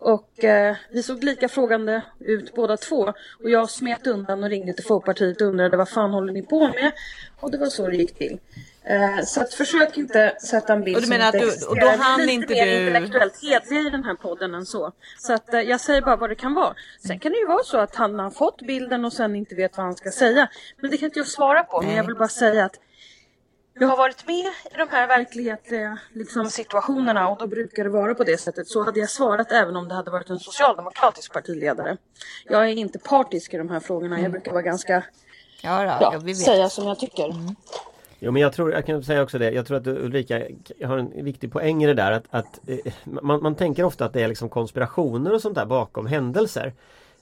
Och 0.01 0.45
eh, 0.45 0.77
vi 0.91 1.03
såg 1.03 1.25
lika 1.25 1.49
frågande 1.49 2.03
ut 2.21 2.55
båda 2.55 2.77
två. 2.77 3.13
Och 3.43 3.51
jag 3.51 3.71
smet 3.71 4.07
undan 4.07 4.45
och 4.45 4.51
ringde 4.51 4.73
till 4.73 4.85
Folkpartiet 4.85 5.41
och 5.41 5.47
undrade 5.47 5.77
vad 5.77 5.89
fan 5.89 6.11
håller 6.11 6.33
ni 6.33 6.43
på 6.43 6.69
med? 6.69 6.93
Och 7.41 7.51
det 7.51 7.59
var 7.59 7.67
så 7.67 7.87
det 7.89 7.97
gick 7.97 8.19
till. 8.19 8.39
Eh, 8.85 9.25
så 9.25 9.41
att 9.41 9.55
försök 9.55 9.99
inte 9.99 10.37
sätta 10.43 10.73
en 10.73 10.85
bild 10.85 10.97
Och 10.97 11.03
du 11.03 11.07
som 11.07 11.17
menar 11.17 11.27
inte 11.27 11.39
att 11.39 11.43
du- 11.43 11.49
existerar. 11.49 11.71
och 11.71 11.81
då 11.99 12.03
hann 12.03 12.21
lite 12.21 12.33
inte 12.33 12.53
mer 12.55 12.67
du- 12.67 12.87
intellektuellt 12.87 13.43
hedliga 13.43 13.81
i 13.81 13.91
den 13.91 14.05
här 14.05 14.15
podden 14.15 14.55
än 14.55 14.67
så. 14.67 14.93
Så 15.19 15.33
att 15.33 15.55
eh, 15.55 15.61
jag 15.61 15.81
säger 15.81 16.03
bara 16.03 16.17
vad 16.17 16.31
det 16.31 16.35
kan 16.35 16.55
vara. 16.55 16.75
Sen 17.07 17.19
kan 17.19 17.33
det 17.33 17.39
ju 17.39 17.47
vara 17.47 17.65
så 17.65 17.79
att 17.79 17.95
han 17.97 18.19
har 18.19 18.31
fått 18.31 18.63
bilden 18.63 19.05
och 19.05 19.13
sen 19.13 19.37
inte 19.37 19.55
vet 19.55 19.77
vad 19.77 19.87
han 19.87 19.95
ska 19.97 20.11
säga. 20.11 20.49
Men 20.81 20.91
det 20.91 20.97
kan 20.97 21.07
inte 21.07 21.19
jag 21.19 21.27
svara 21.27 21.63
på. 21.65 21.83
Men 21.83 21.95
jag 21.97 22.05
vill 22.07 22.17
bara 22.17 22.29
säga 22.29 22.65
att 22.65 22.81
jag 23.81 23.89
har 23.89 23.97
varit 23.97 24.27
med 24.27 24.47
i 24.73 24.77
de 24.79 24.89
här 24.91 25.09
verklighetsliga 25.09 25.99
liksom, 26.13 26.51
situationerna 26.51 27.29
och 27.29 27.39
då 27.39 27.47
brukar 27.47 27.85
det 27.85 27.91
vara 27.91 28.15
på 28.15 28.25
det 28.25 28.41
sättet. 28.41 28.69
Så 28.69 28.83
hade 28.85 29.01
jag 29.01 29.11
svarat 29.11 29.53
även 29.53 29.77
om 29.77 29.89
det 29.89 29.95
hade 29.95 30.11
varit 30.11 30.31
en 30.31 30.39
socialdemokratisk 30.39 31.33
partiledare. 31.33 31.97
Jag 32.45 32.63
är 32.63 32.77
inte 32.77 32.99
partisk 32.99 33.55
i 33.55 33.57
de 33.57 33.69
här 33.71 33.81
frågorna. 33.81 34.21
Jag 34.21 34.31
brukar 34.31 34.53
vara 34.53 34.63
ganska, 34.63 35.03
Ja, 35.63 35.79
då, 35.79 35.85
ja, 35.85 35.99
ja, 36.13 36.19
vi 36.19 36.33
vet. 36.33 36.37
säga 36.37 36.69
som 36.69 36.87
jag 36.87 36.99
tycker. 36.99 37.35
Jo 38.19 38.33
men 38.33 38.43
jag 38.43 38.53
tror, 38.53 38.73
jag 38.73 38.87
kan 38.87 39.03
säga 39.03 39.23
också 39.23 39.39
det, 39.39 39.51
jag 39.51 39.67
tror 39.67 39.77
att 39.77 39.87
Ulrika 39.87 40.43
har 40.85 40.99
en 40.99 41.25
viktig 41.25 41.53
poäng 41.53 41.85
i 41.85 41.87
det 41.87 41.95
där 41.95 42.13
att, 42.13 42.25
att 42.31 42.61
eh, 42.69 42.93
man, 43.05 43.43
man 43.43 43.55
tänker 43.55 43.85
ofta 43.85 44.05
att 44.05 44.13
det 44.13 44.23
är 44.23 44.29
liksom 44.29 44.49
konspirationer 44.49 45.33
och 45.33 45.43
sånt 45.43 45.55
där 45.55 45.67
bakom 45.67 46.07
händelser. 46.07 46.73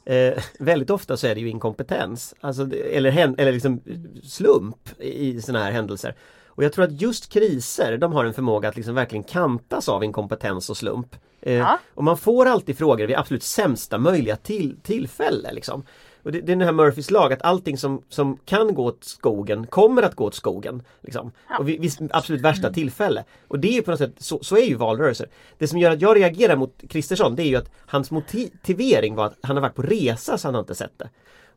Eh, 0.05 0.43
väldigt 0.59 0.91
ofta 0.91 1.17
så 1.17 1.27
är 1.27 1.35
det 1.35 1.41
ju 1.41 1.49
inkompetens, 1.49 2.35
alltså, 2.41 2.63
eller, 2.93 3.35
eller 3.41 3.53
liksom 3.53 3.81
slump 4.23 5.01
i, 5.01 5.29
i 5.29 5.43
sådana 5.43 5.65
här 5.65 5.73
händelser. 5.73 6.15
Och 6.57 6.65
jag 6.65 6.73
tror 6.73 6.85
att 6.85 7.01
just 7.01 7.33
kriser, 7.33 7.99
de 7.99 8.13
har 8.13 8.25
en 8.25 8.35
förmåga 8.35 8.69
att 8.69 8.77
liksom 8.77 8.95
verkligen 8.95 9.23
kantas 9.25 9.89
av 9.89 10.05
inkompetens 10.05 10.71
och 10.71 10.77
slump. 10.77 11.17
Eh, 11.41 11.59
Och 11.95 12.05
man 12.05 12.19
får 12.19 12.47
alltid 12.47 12.79
frågor 12.79 13.07
vid 13.07 13.17
absolut 13.17 13.43
sämsta 13.43 13.99
möjliga 13.99 14.37
till, 14.37 14.77
tillfälle. 14.83 15.53
Liksom. 15.53 15.83
Och 16.23 16.33
det, 16.33 16.41
det 16.41 16.53
är 16.53 16.57
den 16.57 16.67
här 16.67 16.73
Murphys 16.73 17.11
lag 17.11 17.33
att 17.33 17.43
allting 17.43 17.79
som, 17.79 18.03
som 18.09 18.37
kan 18.45 18.75
gå 18.75 18.85
åt 18.85 19.05
skogen 19.05 19.67
kommer 19.67 20.03
att 20.03 20.15
gå 20.15 20.25
åt 20.25 20.35
skogen. 20.35 20.83
Liksom. 21.01 21.33
Och 21.59 21.69
vid, 21.69 21.81
vid 21.81 22.11
absolut 22.13 22.41
värsta 22.41 22.73
tillfälle. 22.73 23.25
Och 23.49 23.59
det 23.59 23.69
är 23.69 23.73
ju 23.73 23.83
på 23.83 23.91
något 23.91 24.01
sätt, 24.01 24.15
så, 24.19 24.39
så 24.43 24.57
är 24.57 24.65
ju 24.65 24.75
valrörelser. 24.75 25.29
Det 25.59 25.69
som 25.69 25.79
gör 25.79 25.91
att 25.91 26.01
jag 26.01 26.17
reagerar 26.17 26.57
mot 26.57 26.83
Kristersson 26.89 27.37
det 27.37 27.43
är 27.43 27.49
ju 27.49 27.57
att 27.57 27.71
hans 27.87 28.11
motivering 28.11 29.15
var 29.15 29.27
att 29.27 29.39
han 29.43 29.57
har 29.57 29.63
varit 29.63 29.75
på 29.75 29.83
resa 29.83 30.39
så 30.39 30.49
han 30.49 30.55
har 30.55 30.61
inte 30.61 30.75
sett 30.75 30.99
det. 30.99 31.09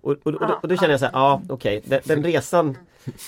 Och, 0.02 0.12
och, 0.12 0.34
och, 0.34 0.48
då, 0.48 0.60
och 0.62 0.68
då 0.68 0.78
känner 0.78 0.90
jag 0.90 1.00
så 1.00 1.06
här, 1.06 1.14
ja 1.14 1.42
okej, 1.50 1.82
den, 1.86 2.02
den 2.06 2.24
resan 2.24 2.78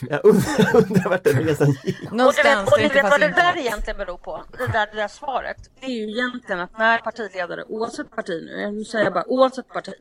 Jag 0.10 0.26
undrar, 0.26 0.76
undrar 0.90 1.10
vart 1.10 1.24
den 1.24 1.44
resan 1.44 1.76
gick. 1.84 2.04
Och 2.12 2.18
du 2.18 2.44
vet, 2.44 2.72
och 2.72 2.78
du 2.78 2.88
vet 2.88 3.10
vad 3.10 3.20
det 3.20 3.28
där 3.28 3.58
egentligen 3.58 3.98
beror 3.98 4.18
på? 4.18 4.44
Det 4.58 4.68
där, 4.68 4.88
det 4.92 4.98
där 5.02 5.08
svaret. 5.08 5.58
Det 5.80 5.86
är 5.86 5.90
ju 5.90 6.12
egentligen 6.12 6.62
att 6.62 6.78
när 6.78 6.98
partiledare, 6.98 7.64
oavsett 7.68 8.16
parti 8.16 8.44
nu, 8.46 8.72
nu 8.72 8.84
säger 8.84 9.06
jag 9.06 9.14
bara 9.14 9.28
oavsett 9.28 9.68
parti, 9.68 9.94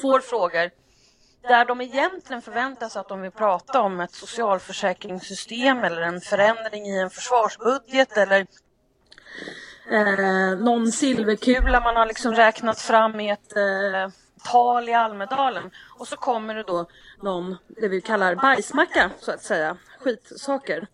får 0.00 0.20
frågor 0.20 0.70
där 1.48 1.64
de 1.64 1.80
egentligen 1.80 2.42
förväntar 2.42 2.88
sig 2.88 3.00
att 3.00 3.08
de 3.08 3.20
vill 3.20 3.30
prata 3.30 3.80
om 3.80 4.00
ett 4.00 4.14
socialförsäkringssystem 4.14 5.84
eller 5.84 6.02
en 6.02 6.20
förändring 6.20 6.86
i 6.86 7.00
en 7.00 7.10
försvarsbudget 7.10 8.16
eller 8.16 8.46
eh, 9.90 10.58
någon 10.58 10.92
silverkula 10.92 11.80
man 11.80 11.96
har 11.96 12.06
liksom 12.06 12.34
räknat 12.34 12.80
fram 12.80 13.20
i 13.20 13.30
ett 13.30 13.56
eh, 13.56 14.12
tal 14.52 14.88
i 14.88 14.92
Almedalen. 14.92 15.70
Och 15.98 16.08
så 16.08 16.16
kommer 16.16 16.54
det 16.54 16.62
då 16.62 16.86
någon, 17.22 17.56
det 17.68 17.88
vi 17.88 18.00
kallar 18.00 18.34
bajsmacka 18.34 19.10
så 19.20 19.32
att 19.32 19.42
säga, 19.42 19.76
skitsaker. 20.00 20.86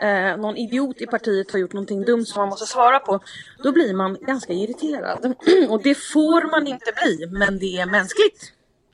Eh, 0.00 0.36
någon 0.36 0.56
idiot 0.56 1.00
i 1.00 1.06
partiet 1.06 1.52
har 1.52 1.58
gjort 1.58 1.72
någonting 1.72 2.04
dumt 2.04 2.26
som 2.26 2.40
man 2.40 2.48
måste 2.48 2.66
svara 2.66 2.98
på. 2.98 3.20
Då 3.62 3.72
blir 3.72 3.94
man 3.94 4.16
ganska 4.20 4.52
irriterad. 4.52 5.34
Och 5.68 5.82
det 5.82 5.94
får 5.94 6.50
man 6.50 6.66
inte 6.66 6.92
bli, 7.02 7.26
men 7.26 7.58
det 7.58 7.80
är 7.80 7.86
mänskligt. 7.86 8.52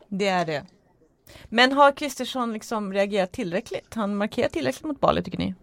Det 0.09 0.29
är 0.29 0.47
det. 0.47 0.65
Men 1.49 1.73
har 1.73 1.93
Kristersson 1.93 2.53
liksom 2.53 2.93
reagerat 2.93 3.33
tillräckligt? 3.33 3.95
Han 3.95 4.17
markerat 4.17 4.53
tillräckligt 4.53 4.85
mot 4.85 5.01
Bali 5.01 5.23
tycker 5.23 5.39
ni? 5.39 5.55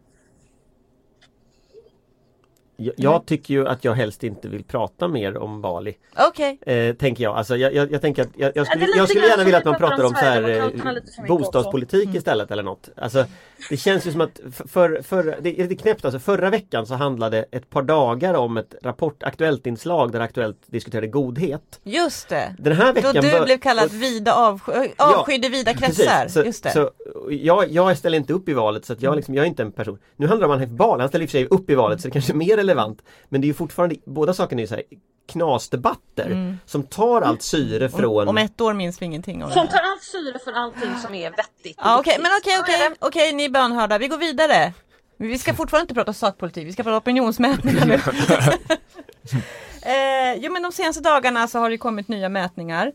Jag, 2.75 2.93
jag 2.97 3.25
tycker 3.25 3.53
ju 3.53 3.67
att 3.67 3.83
jag 3.83 3.93
helst 3.93 4.23
inte 4.23 4.47
vill 4.47 4.63
prata 4.63 5.07
mer 5.07 5.37
om 5.37 5.61
Bali. 5.61 5.93
Okej. 6.29 6.59
Eh, 6.61 6.95
tänker 6.95 7.23
jag. 7.23 7.37
Alltså, 7.37 7.57
jag, 7.57 7.73
jag, 7.73 7.91
jag 7.91 8.01
tänker 8.01 8.21
att 8.21 8.29
jag, 8.35 8.51
jag 8.55 8.67
skulle, 8.67 9.07
skulle 9.07 9.27
gärna 9.27 9.43
vilja 9.43 9.59
vi 9.59 9.59
att 9.59 9.65
man 9.65 9.89
pratar 9.89 10.03
om 10.03 10.09
så 10.09 10.25
här, 10.25 10.49
eh, 10.49 11.27
bostadspolitik 11.27 12.03
Mm. 12.03 12.17
istället 12.17 12.51
eller 12.51 12.63
något. 12.63 12.89
Alltså, 12.95 13.25
det 13.69 13.77
känns 13.77 14.07
ju 14.07 14.11
som 14.11 14.21
att 14.21 14.39
för, 14.67 15.01
för, 15.01 15.37
det 15.41 15.59
är 15.59 15.67
lite 15.67 15.81
knäppt 15.81 16.05
alltså. 16.05 16.19
Förra 16.19 16.49
veckan 16.49 16.85
så 16.85 16.93
handlade 16.93 17.45
ett 17.51 17.69
par 17.69 17.81
dagar 17.81 18.33
om 18.33 18.57
ett 18.57 18.75
Rapport 18.83 19.23
Aktuellt-inslag 19.23 20.11
där 20.11 20.19
Aktuellt 20.19 20.57
diskuterade 20.67 21.07
godhet. 21.07 21.79
Just 21.83 22.29
det. 22.29 22.55
Den 22.59 22.73
här 22.73 22.87
Då 22.87 22.93
veckan 22.93 23.13
du 23.13 23.31
bör- 23.31 23.45
blev 23.45 23.57
kallad 23.57 23.91
vida 23.91 24.33
avsky, 24.33 24.71
avskydde 24.97 25.49
vida 25.49 25.73
kretsar. 25.73 26.27
Så, 26.27 26.43
Just 26.43 26.63
det. 26.63 26.71
Så, 26.71 26.91
jag, 27.29 27.71
jag 27.71 27.97
ställer 27.97 28.17
inte 28.17 28.33
upp 28.33 28.49
i 28.49 28.53
valet 28.53 28.85
så 28.85 28.93
att 28.93 29.01
jag, 29.01 29.15
liksom, 29.15 29.35
jag 29.35 29.43
är 29.43 29.47
inte 29.47 29.63
en 29.63 29.71
person 29.71 29.99
Nu 30.15 30.27
handlar 30.27 30.47
det 30.47 30.53
om 30.53 30.59
Hanif 30.59 30.77
Bali, 30.77 30.99
han 31.01 31.09
ställer 31.09 31.23
i 31.23 31.25
och 31.25 31.29
för 31.29 31.37
sig 31.37 31.47
upp 31.47 31.69
i 31.69 31.75
valet 31.75 32.01
så 32.01 32.07
det 32.07 32.11
kanske 32.11 32.33
är 32.33 32.35
mer 32.35 32.57
relevant 32.57 33.01
Men 33.29 33.41
det 33.41 33.45
är 33.45 33.47
ju 33.47 33.53
fortfarande, 33.53 33.95
båda 34.05 34.33
sakerna 34.33 34.61
är 34.61 34.65
så 34.67 34.75
här 34.75 34.83
knasdebatter 35.27 36.57
som 36.65 36.83
tar 36.83 37.21
allt 37.21 37.41
syre 37.41 37.89
från 37.89 38.03
Mm. 38.03 38.27
Om 38.27 38.37
ett 38.37 38.61
år 38.61 38.73
minns 38.73 39.01
vi 39.01 39.05
ingenting 39.05 39.43
om 39.43 39.49
det. 39.49 39.55
Som 39.55 39.67
tar 39.67 39.79
allt 39.79 40.03
syre 40.03 40.39
för 40.39 40.51
allting 40.51 40.97
som 41.05 41.13
är 41.15 41.31
vettigt. 41.31 41.77
Ja, 41.83 41.99
okej, 41.99 42.11
viktigt. 42.11 42.23
men 42.23 42.31
okej, 42.41 42.59
okej, 42.59 42.97
okej, 42.99 43.33
ni 43.33 43.45
är 43.45 43.49
bönhörda. 43.49 43.97
Vi 43.97 44.07
går 44.07 44.17
vidare. 44.17 44.73
Vi 45.17 45.37
ska 45.37 45.53
fortfarande 45.53 45.83
inte 45.83 45.93
prata 45.93 46.13
sakpolitik, 46.13 46.67
vi 46.67 46.73
ska 46.73 46.83
prata 46.83 46.97
opinionsmätningar 46.97 47.85
nu. 47.85 47.93
eh, 49.91 50.33
jo, 50.37 50.51
men 50.51 50.63
de 50.63 50.71
senaste 50.71 51.01
dagarna 51.01 51.47
så 51.47 51.59
har 51.59 51.69
det 51.69 51.77
kommit 51.77 52.07
nya 52.07 52.29
mätningar. 52.29 52.91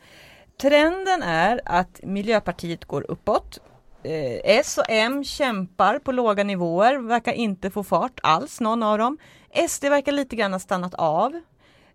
Trenden 0.60 1.22
är 1.22 1.60
att 1.64 2.00
Miljöpartiet 2.02 2.84
går 2.84 3.10
uppåt. 3.10 3.58
Eh, 4.02 4.58
S 4.58 4.78
och 4.78 4.84
M 4.88 5.24
kämpar 5.24 5.98
på 5.98 6.12
låga 6.12 6.44
nivåer, 6.44 6.98
verkar 6.98 7.32
inte 7.32 7.70
få 7.70 7.84
fart 7.84 8.20
alls, 8.22 8.60
någon 8.60 8.82
av 8.82 8.98
dem. 8.98 9.18
SD 9.68 9.84
verkar 9.84 10.12
lite 10.12 10.36
grann 10.36 10.52
ha 10.52 10.58
stannat 10.58 10.94
av. 10.94 11.40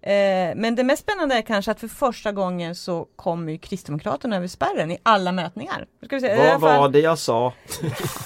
Eh, 0.05 0.55
men 0.55 0.75
det 0.75 0.83
mest 0.83 1.03
spännande 1.03 1.35
är 1.35 1.41
kanske 1.41 1.71
att 1.71 1.79
för 1.79 1.87
första 1.87 2.31
gången 2.31 2.75
så 2.75 3.07
kommer 3.15 3.51
ju 3.51 3.57
Kristdemokraterna 3.57 4.35
över 4.35 4.47
spärren 4.47 4.91
i 4.91 4.97
alla 5.03 5.31
mätningar. 5.31 5.85
Ska 6.05 6.15
vi 6.15 6.21
se, 6.21 6.27
i 6.27 6.31
alla 6.31 6.57
Vad 6.57 6.61
fall 6.61 6.81
var 6.81 6.89
det 6.89 6.99
jag 6.99 7.19
sa? 7.19 7.53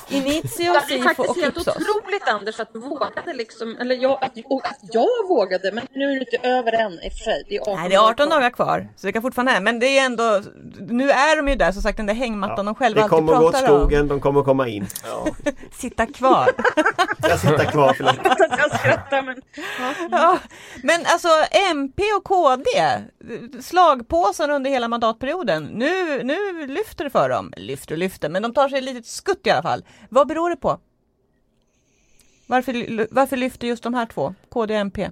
Initio, 0.09 0.73
Det 0.87 0.95
är 0.95 1.03
faktiskt 1.03 1.35
helt 1.41 1.57
otroligt 1.57 2.27
Anders 2.27 2.59
att 2.59 2.73
du 2.73 2.79
vågade 2.79 3.33
liksom, 3.33 3.77
eller 3.79 3.95
jag, 3.95 4.11
att, 4.23 4.31
och 4.45 4.65
att 4.65 4.79
jag 4.81 5.27
vågade, 5.29 5.71
men 5.71 5.87
nu 5.93 6.05
är 6.05 6.19
det 6.19 6.33
inte 6.33 6.47
över 6.47 6.73
än 6.73 6.93
i 6.93 7.09
och 7.09 7.13
för 7.13 7.23
sig. 7.23 7.43
Det 7.49 7.55
är 7.55 7.61
18, 7.61 7.75
Nej, 7.75 7.89
det 7.89 7.95
är 7.95 8.09
18 8.09 8.29
dagar 8.29 8.49
kvar, 8.49 8.87
så 8.95 9.07
det 9.07 9.13
kan 9.13 9.21
fortfarande 9.21 9.51
hända. 9.51 9.71
Men 9.71 9.79
det 9.79 9.99
är 9.99 10.05
ändå, 10.05 10.41
nu 10.79 11.11
är 11.11 11.35
de 11.35 11.47
ju 11.47 11.55
där, 11.55 11.71
som 11.71 11.81
sagt 11.81 11.97
den 11.97 12.05
där 12.05 12.13
hängmattan 12.13 12.65
de 12.65 12.75
själva 12.75 12.95
Det 12.95 13.03
alltid 13.03 13.17
kommer 13.17 13.33
att 13.33 13.39
gå 13.39 13.45
åt 13.45 13.53
pratar 13.53 13.73
om. 13.73 13.79
skogen, 13.79 14.07
de 14.07 14.19
kommer 14.19 14.43
komma 14.43 14.67
in. 14.67 14.87
Sitta 15.71 16.05
kvar. 16.05 16.49
Jag 17.29 17.39
sitter 17.39 17.65
kvar 17.65 17.93
för 17.93 18.03
länge. 18.03 18.19
att 18.29 18.59
jag 18.59 18.79
skrattar 18.79 19.21
men... 19.21 19.41
ja. 20.11 20.39
Men 20.83 21.01
alltså 21.05 21.27
MP 21.71 22.03
och 22.17 22.23
KD, 22.23 22.63
slagpåsen 23.61 24.51
under 24.51 24.69
hela 24.71 24.87
mandatperioden. 24.87 25.63
Nu, 25.63 26.23
nu 26.23 26.67
lyfter 26.67 27.03
det 27.03 27.09
för 27.09 27.29
dem. 27.29 27.53
Lyfter 27.57 27.93
och 27.95 27.99
lyfter, 27.99 28.29
men 28.29 28.41
de 28.41 28.53
tar 28.53 28.69
sig 28.69 28.77
ett 28.77 28.83
litet 28.83 29.05
skutt 29.05 29.47
i 29.47 29.49
alla 29.49 29.61
fall. 29.63 29.85
Vad 30.09 30.27
beror 30.27 30.49
det 30.49 30.55
på? 30.55 30.79
Varför, 32.47 33.07
varför 33.13 33.37
lyfter 33.37 33.67
just 33.67 33.83
de 33.83 33.93
här 33.93 34.05
två, 34.05 34.33
KD 34.49 34.73
och 34.73 34.79
MP? 34.79 35.09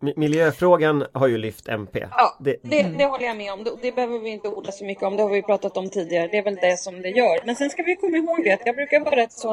Mi- 0.00 0.12
Miljöfrågan 0.16 1.04
har 1.12 1.26
ju 1.26 1.38
lyft 1.38 1.68
MP. 1.68 2.06
Ja, 2.10 2.36
Det- 2.40 2.56
det, 2.62 2.82
det 2.82 3.04
håller 3.04 3.24
jag 3.26 3.36
med 3.36 3.52
om. 3.52 3.64
Det, 3.64 3.70
det 3.82 3.92
behöver 3.92 4.18
vi 4.18 4.30
inte 4.30 4.48
orda 4.48 4.72
så 4.72 4.84
mycket 4.84 5.04
om. 5.04 5.16
Det 5.16 5.22
har 5.22 5.30
vi 5.30 5.42
pratat 5.42 5.76
om 5.76 5.90
tidigare. 5.90 6.28
Det 6.28 6.38
är 6.38 6.42
väl 6.44 6.54
det 6.54 6.76
som 6.80 7.02
det 7.02 7.08
gör. 7.08 7.38
Men 7.46 7.56
sen 7.56 7.70
ska 7.70 7.82
vi 7.82 7.96
komma 7.96 8.16
ihåg 8.16 8.44
det 8.44 8.52
att 8.52 8.60
jag 8.66 8.76
brukar 8.76 9.00
vara 9.00 9.16
rätt 9.16 9.32
så 9.32 9.52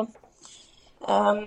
ehm, 1.08 1.46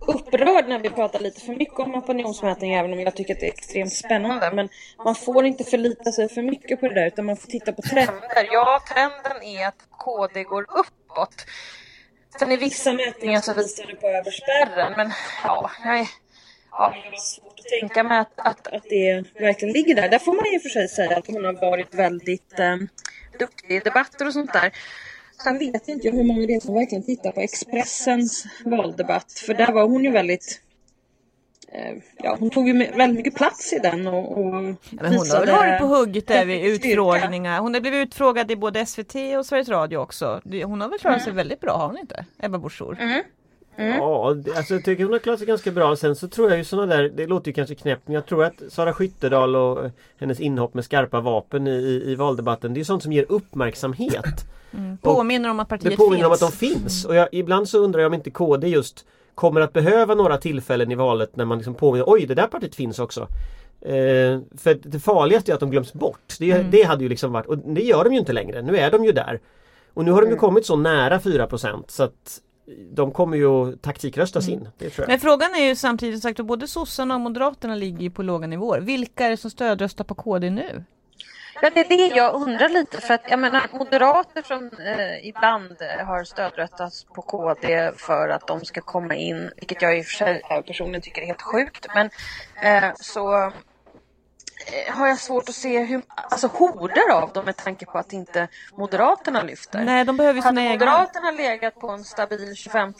upprörd 0.00 0.68
när 0.68 0.78
vi 0.78 0.90
pratar 0.90 1.20
lite 1.20 1.40
för 1.40 1.52
mycket 1.52 1.78
om 1.78 1.94
opinionsmätning 1.94 2.74
även 2.74 2.92
om 2.92 3.00
jag 3.00 3.16
tycker 3.16 3.34
att 3.34 3.40
det 3.40 3.46
är 3.46 3.52
extremt 3.52 3.92
spännande. 3.92 4.50
Men 4.52 4.68
man 5.04 5.14
får 5.14 5.46
inte 5.46 5.64
förlita 5.64 6.12
sig 6.12 6.28
för 6.28 6.42
mycket 6.42 6.80
på 6.80 6.88
det 6.88 6.94
där 6.94 7.06
utan 7.06 7.24
man 7.26 7.36
får 7.36 7.48
titta 7.48 7.72
på 7.72 7.82
trender. 7.82 8.48
Ja, 8.52 8.82
trenden 8.94 9.42
är 9.42 9.66
att 9.66 9.88
KD 9.90 10.44
går 10.44 10.62
uppåt. 10.62 11.46
Sen 12.38 12.52
i 12.52 12.56
vissa 12.56 12.92
mätningar 12.92 13.40
så 13.40 13.54
visar 13.54 13.86
det 13.86 13.94
på 13.94 14.06
över 14.06 14.30
spärren. 14.30 14.92
Men 14.96 15.12
ja, 15.44 15.70
är... 15.84 16.08
Ja, 16.70 16.94
svårt 17.18 17.58
att 17.58 17.80
tänka 17.80 18.02
mig 18.02 18.18
att, 18.18 18.32
att, 18.36 18.66
att 18.66 18.84
det 18.88 19.24
verkligen 19.40 19.72
ligger 19.72 19.94
där. 19.94 20.08
Där 20.08 20.18
får 20.18 20.34
man 20.34 20.46
i 20.46 20.58
och 20.58 20.62
för 20.62 20.68
sig 20.68 20.88
säga 20.88 21.16
att 21.16 21.26
hon 21.26 21.44
har 21.44 21.52
varit 21.52 21.94
väldigt 21.94 22.58
eh, 22.58 22.76
duktig 23.38 23.76
i 23.76 23.80
debatter 23.80 24.26
och 24.26 24.32
sånt 24.32 24.52
där. 24.52 24.72
Sen 25.42 25.58
vet 25.58 25.88
inte 25.88 26.06
jag 26.06 26.14
hur 26.14 26.24
många 26.24 26.46
det 26.46 26.54
är 26.54 26.60
som 26.60 26.74
verkligen 26.74 27.04
tittar 27.04 27.32
på 27.32 27.40
Expressens 27.40 28.46
valdebatt. 28.64 29.32
För 29.32 29.54
där 29.54 29.72
var 29.72 29.88
hon 29.88 30.04
ju 30.04 30.10
väldigt... 30.10 30.60
Eh, 31.72 31.96
ja, 32.16 32.36
hon 32.40 32.50
tog 32.50 32.68
ju 32.68 32.72
väldigt 32.72 33.16
mycket 33.16 33.34
plats 33.34 33.72
i 33.72 33.78
den 33.78 34.06
och, 34.06 34.38
och 34.38 34.52
Men 34.52 34.76
hon 34.90 35.30
har 35.30 35.40
väl 35.40 35.50
varit 35.50 35.80
på 35.80 35.86
hugget 35.86 36.26
där 36.26 36.44
vid 36.44 36.64
utfrågningar. 36.64 37.60
Hon 37.60 37.74
har 37.74 37.80
blivit 37.80 38.08
utfrågad 38.08 38.50
i 38.50 38.56
både 38.56 38.86
SVT 38.86 39.14
och 39.38 39.46
Sveriges 39.46 39.68
Radio 39.68 39.96
också. 39.96 40.40
Hon 40.64 40.80
har 40.80 40.88
väl 40.88 40.98
klarat 40.98 41.22
sig 41.22 41.32
väldigt 41.32 41.60
bra, 41.60 41.76
har 41.76 41.86
hon 41.86 41.98
inte? 41.98 42.24
Ebba 42.38 42.58
Busch 42.58 42.82
Thor. 43.76 43.86
Ja, 43.86 44.36
alltså 44.56 44.74
jag 44.74 44.84
tycker 44.84 45.04
hon 45.04 45.12
har 45.12 45.18
klarat 45.20 45.38
sig 45.38 45.48
ganska 45.48 45.70
bra. 45.70 45.96
Sen 45.96 46.16
så 46.16 46.28
tror 46.28 46.48
jag 46.48 46.58
ju 46.58 46.64
sådana 46.64 46.96
där, 46.96 47.08
det 47.16 47.26
låter 47.26 47.48
ju 47.48 47.52
kanske 47.52 47.74
knäppt 47.74 48.02
men 48.06 48.14
jag 48.14 48.26
tror 48.26 48.44
att 48.44 48.62
Sara 48.68 48.92
Skyttedal 48.92 49.56
och 49.56 49.84
eh, 49.84 49.90
hennes 50.18 50.40
inhopp 50.40 50.74
med 50.74 50.84
skarpa 50.84 51.20
vapen 51.20 51.66
i, 51.66 51.70
i, 51.70 52.10
i 52.10 52.14
valdebatten 52.14 52.74
det 52.74 52.80
är 52.80 52.84
sånt 52.84 53.02
som 53.02 53.12
ger 53.12 53.26
uppmärksamhet. 53.28 54.44
Påminner 55.02 55.50
om 55.50 55.60
att 55.60 55.68
partiet 55.68 55.90
Det 55.90 55.96
påminner 55.96 56.26
om 56.26 56.32
att 56.32 56.38
finns. 56.40 56.60
de 56.60 56.66
finns 56.80 57.04
och 57.04 57.14
jag, 57.14 57.28
ibland 57.32 57.68
så 57.68 57.78
undrar 57.78 58.00
jag 58.00 58.06
om 58.06 58.14
inte 58.14 58.30
KD 58.30 58.68
just 58.68 59.04
kommer 59.34 59.60
att 59.60 59.72
behöva 59.72 60.14
några 60.14 60.36
tillfällen 60.38 60.92
i 60.92 60.94
valet 60.94 61.36
när 61.36 61.44
man 61.44 61.58
liksom 61.58 61.74
påminner 61.74 62.04
oj 62.08 62.26
det 62.26 62.34
där 62.34 62.46
partiet 62.46 62.74
finns 62.74 62.98
också. 62.98 63.20
Eh, 63.80 64.40
för 64.58 64.78
det 64.82 64.98
farligaste 65.00 65.52
är 65.52 65.54
att 65.54 65.60
de 65.60 65.70
glöms 65.70 65.92
bort. 65.92 66.34
Det, 66.38 66.50
Mm. 66.52 66.70
det 66.70 66.82
hade 66.82 67.02
ju 67.02 67.08
liksom 67.08 67.32
varit, 67.32 67.46
och 67.46 67.58
det 67.58 67.82
gör 67.82 68.04
de 68.04 68.12
ju 68.12 68.18
inte 68.18 68.32
längre. 68.32 68.62
Nu 68.62 68.76
är 68.76 68.90
de 68.90 69.04
ju 69.04 69.12
där. 69.12 69.40
Och 69.94 70.04
nu 70.04 70.10
har 70.10 70.22
de 70.22 70.30
ju 70.30 70.36
kommit 70.36 70.66
så 70.66 70.76
nära 70.76 71.18
4% 71.20 71.84
så 71.88 72.02
att 72.02 72.40
de 72.92 73.12
kommer 73.12 73.36
ju 73.36 73.46
att 73.46 73.82
taktikröstas 73.82 74.48
in. 74.48 74.68
Det 74.78 74.90
tror 74.90 75.04
jag. 75.04 75.08
Men 75.08 75.20
frågan 75.20 75.54
är 75.54 75.64
ju 75.64 75.76
samtidigt 75.76 76.22
sagt 76.22 76.40
att 76.40 76.46
både 76.46 76.68
sossarna 76.68 77.14
och 77.14 77.20
moderaterna 77.20 77.74
ligger 77.74 78.00
ju 78.00 78.10
på 78.10 78.22
låga 78.22 78.46
nivåer. 78.46 78.80
Vilka 78.80 79.26
är 79.26 79.30
det 79.30 79.36
som 79.36 79.50
stödröstar 79.50 80.04
på 80.04 80.14
KD 80.14 80.50
nu? 80.50 80.84
Ja, 81.62 81.70
det 81.74 81.80
är 81.80 81.88
det 81.88 82.16
jag 82.16 82.34
undrar 82.34 82.68
lite 82.68 83.00
för 83.00 83.14
att 83.14 83.24
jag 83.30 83.38
menar 83.38 83.62
moderater 83.72 84.42
som 84.42 84.70
eh, 84.78 85.28
ibland 85.28 85.76
eh, 85.80 86.06
har 86.06 86.24
stödröstats 86.24 87.04
på 87.04 87.22
KD 87.22 87.92
för 87.96 88.28
att 88.28 88.46
de 88.46 88.64
ska 88.64 88.80
komma 88.80 89.14
in, 89.14 89.50
vilket 89.56 89.82
jag 89.82 89.98
i 89.98 90.00
och 90.00 90.04
för 90.04 90.16
sig 90.16 90.42
eh, 90.50 90.60
personligen 90.60 91.02
tycker 91.02 91.22
är 91.22 91.26
helt 91.26 91.42
sjukt, 91.42 91.86
men 91.94 92.10
eh, 92.62 92.90
så 92.96 93.52
har 94.90 95.08
jag 95.08 95.18
svårt 95.18 95.48
att 95.48 95.54
se 95.54 95.84
hur, 95.84 96.02
alltså 96.08 96.46
horder 96.46 97.12
av 97.12 97.32
dem 97.32 97.44
med 97.44 97.56
tanke 97.56 97.86
på 97.86 97.98
att 97.98 98.12
inte 98.12 98.48
Moderaterna 98.78 99.42
lyfter. 99.42 99.84
Nej, 99.84 100.04
de 100.04 100.16
behöver 100.16 100.34
ju 100.38 100.42
Hade 100.42 100.56
sina 100.56 100.72
egna. 100.72 100.86
Moderaterna 100.86 101.30
legat 101.30 101.80
på 101.80 101.88
en 101.88 102.04
stabil 102.04 102.54
25 102.54 102.92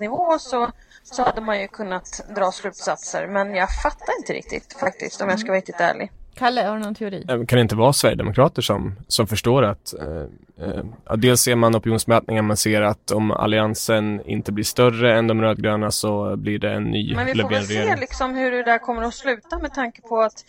nivå 0.00 0.38
så, 0.38 0.70
så 1.02 1.22
hade 1.22 1.40
man 1.40 1.60
ju 1.60 1.68
kunnat 1.68 2.20
dra 2.36 2.52
slutsatser. 2.52 3.26
Men 3.26 3.54
jag 3.54 3.68
fattar 3.82 4.18
inte 4.18 4.32
riktigt 4.32 4.76
faktiskt 4.80 5.22
om 5.22 5.28
jag 5.28 5.38
ska 5.38 5.48
vara 5.48 5.58
riktigt 5.58 5.80
ärlig. 5.80 6.10
Kalle, 6.34 6.62
har 6.62 6.76
du 6.76 6.82
någon 6.82 6.94
teori? 6.94 7.24
Eh, 7.28 7.34
Kan 7.34 7.56
det 7.56 7.60
inte 7.60 7.76
vara 7.76 7.92
Sverigedemokrater 7.92 8.62
som, 8.62 8.96
som 9.08 9.26
förstår 9.26 9.62
att 9.62 9.94
eh, 9.94 10.66
eh, 10.66 11.16
dels 11.16 11.40
ser 11.40 11.56
man 11.56 11.76
opinionsmätningar, 11.76 12.42
man 12.42 12.56
ser 12.56 12.82
att 12.82 13.10
om 13.10 13.30
alliansen 13.30 14.20
inte 14.26 14.52
blir 14.52 14.64
större 14.64 15.18
än 15.18 15.26
de 15.26 15.42
rödgröna 15.42 15.90
så 15.90 16.36
blir 16.36 16.58
det 16.58 16.72
en 16.72 16.84
ny 16.84 17.14
Men 17.14 17.26
vi 17.26 17.34
får 17.42 17.48
väl 17.48 17.66
se 17.66 17.96
liksom 17.96 18.34
hur 18.34 18.50
det 18.52 18.62
där 18.62 18.78
kommer 18.78 19.02
att 19.02 19.14
sluta 19.14 19.58
med 19.58 19.74
tanke 19.74 20.02
på 20.02 20.20
att 20.20 20.44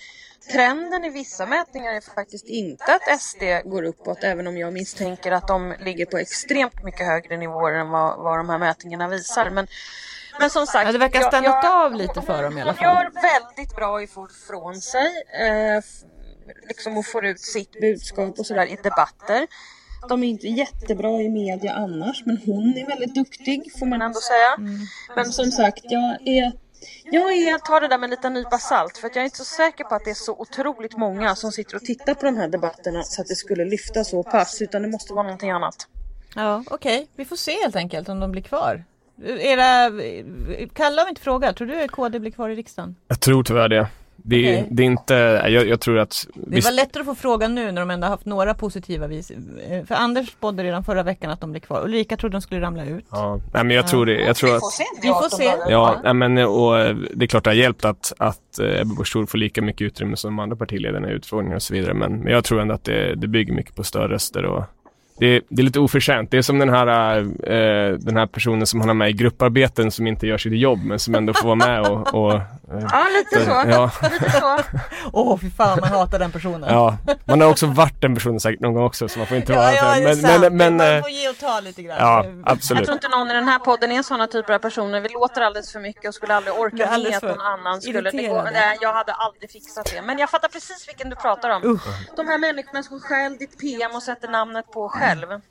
trenden 0.52 1.06
i 1.06 1.10
vissa 1.10 1.46
mätningar 1.46 1.94
är 1.94 2.02
faktiskt 2.16 2.46
inte 2.48 2.84
att 2.96 3.22
SD 3.22 3.44
går 3.66 3.84
uppåt 3.84 4.24
även 4.24 4.48
om 4.48 4.58
jag 4.58 4.74
misstänker 4.74 5.32
att 5.32 5.48
de 5.48 5.76
ligger 5.80 6.06
på 6.06 6.18
extremt 6.18 6.84
mycket 6.84 7.06
högre 7.06 7.38
nivåer 7.38 7.74
än 7.74 7.90
vad, 7.90 8.18
vad 8.20 8.38
de 8.40 8.50
här 8.50 8.58
mätningarna 8.58 9.08
visar. 9.08 9.50
Men, 9.50 9.68
men 10.40 10.50
som 10.50 10.66
sagt. 10.68 10.86
Ja, 10.86 10.92
det 10.92 10.98
verkar 10.98 11.22
stannat 11.22 11.64
jag- 11.64 11.86
av 11.86 11.94
lite 11.94 12.22
för 12.22 12.44
dem 12.44 12.58
i 12.58 12.62
alla 12.62 12.74
fall. 12.74 12.84
gör 12.86 13.12
väldigt 13.22 13.76
bra 13.76 14.04
ifrån 14.04 14.76
sig. 14.82 15.12
Eh, 15.42 15.84
liksom 16.68 16.98
och 16.98 17.06
får 17.06 17.26
ut 17.26 17.40
sitt 17.42 17.82
budskap 17.82 18.40
och 18.40 18.46
sådär 18.46 18.66
i 18.66 18.76
debatter. 18.84 19.48
De 20.10 20.24
är 20.24 20.28
inte 20.28 20.48
jättebra 20.48 21.22
i 21.22 21.30
media 21.30 21.74
annars 21.74 22.24
men 22.26 22.38
hon 22.46 22.78
är 22.78 22.88
väldigt 22.88 23.16
duktig 23.16 23.72
får 23.80 23.86
man 23.86 24.02
ändå 24.02 24.20
säga. 24.20 24.58
Men 25.16 25.26
som 25.26 25.52
sagt, 25.52 25.82
jag 25.84 26.28
är 26.28 26.52
jag 27.04 27.34
är, 27.34 27.58
tar 27.58 27.82
det 27.82 27.88
där 27.88 27.98
med 27.98 28.04
en 28.04 28.10
liten 28.10 28.34
nypa 28.34 28.58
salt 28.58 28.98
för 28.98 29.08
att 29.08 29.16
jag 29.16 29.22
är 29.22 29.26
inte 29.26 29.38
så 29.38 29.46
säker 29.46 29.84
på 29.84 29.96
att 29.96 30.06
det 30.06 30.12
är 30.12 30.16
så 30.16 30.36
otroligt 30.40 30.98
många 30.98 31.36
som 31.36 31.52
sitter 31.52 31.76
och 31.76 31.82
tittar 31.82 32.14
på 32.14 32.26
de 32.26 32.38
här 32.38 32.48
debatterna 32.48 33.04
så 33.04 33.22
att 33.22 33.28
det 33.28 33.36
skulle 33.36 33.66
lyfta 33.66 34.04
så 34.04 34.24
pass 34.24 34.62
utan 34.62 34.82
det 34.82 34.88
måste 34.88 35.14
vara 35.14 35.24
någonting 35.24 35.52
annat. 35.52 35.88
Ja, 36.36 36.64
okej. 36.68 37.08
Vi 37.16 37.26
får 37.26 37.36
se 37.36 37.52
helt 37.52 37.76
enkelt 37.76 38.10
om 38.10 38.20
de 38.20 38.32
blir 38.32 38.42
kvar. 38.42 38.84
Era, 39.26 39.92
Kalle 40.74 41.02
har 41.02 41.06
vi 41.06 41.10
inte 41.10 41.22
frågat, 41.22 41.56
tror 41.56 41.68
du 41.68 41.84
att 41.84 41.92
KD 41.92 42.20
blir 42.20 42.32
kvar 42.32 42.50
i 42.50 42.56
riksdagen? 42.56 42.96
Jag 43.08 43.20
tror 43.20 43.44
tyvärr 43.44 43.70
det. 43.70 43.88
Det, 44.26 44.36
är- 44.36 44.54
Okej. 44.58 44.68
det 44.72 44.84
är 44.84 44.88
inte, 44.88 45.14
jag, 45.50 45.68
jag 45.68 45.80
tror 45.80 46.00
att 46.00 46.28
Det 46.34 46.64
var 46.66 46.72
lättare 46.72 47.02
att 47.02 47.06
få 47.08 47.16
frågan 47.16 47.56
nu 47.56 47.72
när 47.72 47.82
de 47.82 47.92
ändå 47.92 48.08
haft 48.08 48.26
några 48.26 48.54
positiva 48.54 49.08
vis. 49.08 49.32
eh, 49.32 49.86
För 49.86 49.96
Anders 49.96 50.30
spådde 50.30 50.64
redan 50.64 50.84
förra 50.84 51.04
veckan 51.04 51.32
att 51.32 51.42
de 51.42 51.52
blir 51.52 51.62
kvar. 51.62 51.82
Ulrika 51.84 52.18
trodde 52.18 52.36
de 52.36 52.42
skulle 52.42 52.62
ramla 52.62 52.86
ut. 52.86 53.06
Ja, 53.12 53.40
nej 53.54 53.64
men 53.64 53.76
jag 53.76 53.88
tror 53.88 54.06
det. 54.06 54.22
Jag 54.22 54.36
tror 54.36 54.50
Vi 54.50 54.56
att 54.56 54.62
får 54.62 54.70
se. 54.72 54.84
Vi 55.02 55.08
får 55.08 55.38
se. 55.38 55.72
Ja, 55.72 56.02
nej, 56.04 56.14
men 56.14 56.38
och 56.38 56.80
eh, 56.80 56.96
det 57.16 57.26
är 57.26 57.28
klart 57.28 57.44
det 57.44 57.50
har 57.50 57.56
hjälpt 57.56 57.86
att, 57.86 58.14
att 58.18 58.60
eh, 58.60 58.82
Ebba 58.82 58.96
Busch 58.98 59.30
får 59.30 59.38
lika 59.38 59.62
mycket 59.62 59.82
utrymme 59.82 60.16
som 60.18 60.32
de 60.36 60.40
andra 60.40 60.56
partiledarna 60.56 61.10
i 61.12 61.14
utfrågningar 61.14 61.56
och 61.56 61.64
så 61.64 61.74
vidare. 61.74 61.94
Men, 61.94 62.20
men 62.20 62.34
jag 62.34 62.44
tror 62.44 62.62
ändå 62.62 62.74
att 62.74 62.84
det, 62.84 63.16
det 63.16 63.28
bygger 63.28 63.54
mycket 63.54 63.76
på 63.76 63.84
stödröster 63.84 64.46
och 64.46 64.64
det, 65.20 65.42
det 65.50 65.62
är 65.62 65.64
lite 65.64 65.80
oförtjänt. 65.80 66.32
Det 66.32 66.38
är 66.38 66.42
som 66.42 66.60
den 66.60 66.70
här, 66.70 67.20
eh, 67.20 67.94
den 67.98 68.18
här 68.18 68.28
personen 68.28 68.68
som 68.68 68.80
han 68.80 68.90
har 68.90 68.94
med 68.96 69.10
i 69.10 69.14
grupparbeten 69.14 69.92
som 69.92 70.08
inte 70.08 70.28
gör 70.28 70.38
sitt 70.38 70.54
jobb 70.54 70.80
men 70.84 71.00
som 71.00 71.16
ändå 71.16 71.34
får 71.34 71.46
vara 71.46 71.56
med 71.56 71.82
och, 71.82 72.14
och 72.14 72.34
eh, 72.34 72.42
Ja, 72.92 73.06
lite 73.18 73.46
så. 73.46 73.64
ja. 73.70 73.92
Åh, 75.14 75.38
fy 75.38 75.50
fan 75.50 75.78
man 75.82 75.90
hatar 75.90 76.20
den 76.20 76.32
personen. 76.32 76.70
ja, 76.70 76.98
man 77.26 77.42
har 77.42 77.50
också 77.50 77.68
varit 77.68 78.02
den 78.02 78.16
personen 78.16 78.40
säkert 78.40 78.60
någon 78.62 78.74
gång 78.74 78.84
också 78.84 79.08
så 79.08 79.20
man 79.20 79.28
får 79.28 79.38
inte 79.38 79.54
vara 79.54 79.74
ja, 79.74 79.94
ja, 79.94 80.00
det 80.00 80.04
men, 80.06 80.16
sant. 80.16 80.42
men, 80.42 80.58
men, 80.58 80.78
man 80.78 81.02
får 81.02 81.10
ge 81.12 81.30
och 81.30 81.38
ta 81.38 81.60
lite 81.60 81.84
grann. 81.84 81.98
ja, 82.00 82.26
Jag 82.26 82.42
absolut. 82.46 82.84
tror 82.84 82.94
inte 82.94 83.08
någon 83.08 83.32
i 83.32 83.34
den 83.34 83.48
här 83.48 83.60
podden 83.60 83.92
är 83.92 84.04
sådana 84.04 84.28
typer 84.28 84.54
av 84.54 84.60
personer. 84.60 85.02
Vi 85.02 85.10
låter 85.10 85.42
alldeles 85.42 85.72
för 85.72 85.80
mycket 85.80 86.08
och 86.08 86.16
skulle 86.16 86.36
aldrig 86.36 86.56
orka 86.56 86.76
med 86.98 87.16
att 87.16 87.24
någon 87.24 87.42
annan 87.42 87.82
skulle... 87.82 88.12
Det 88.12 88.28
går, 88.28 88.50
nej, 88.54 88.78
jag 88.82 88.94
hade 88.94 89.14
aldrig 89.14 89.52
fixat 89.52 89.86
det. 89.96 90.02
Men 90.02 90.18
jag 90.18 90.30
fattar 90.30 90.48
precis 90.48 90.88
vilken 90.88 91.10
du 91.10 91.16
pratar 91.16 91.50
om. 91.50 91.80
De 92.16 92.28
här 92.28 92.38
människorna 92.38 92.84
som 92.84 93.00
stjäl 93.00 93.38
ditt 93.38 93.58
PM 93.60 93.92
och 93.96 94.04
sätter 94.04 94.28
namnet 94.28 94.72
på 94.72 94.90
själv. 95.04 95.42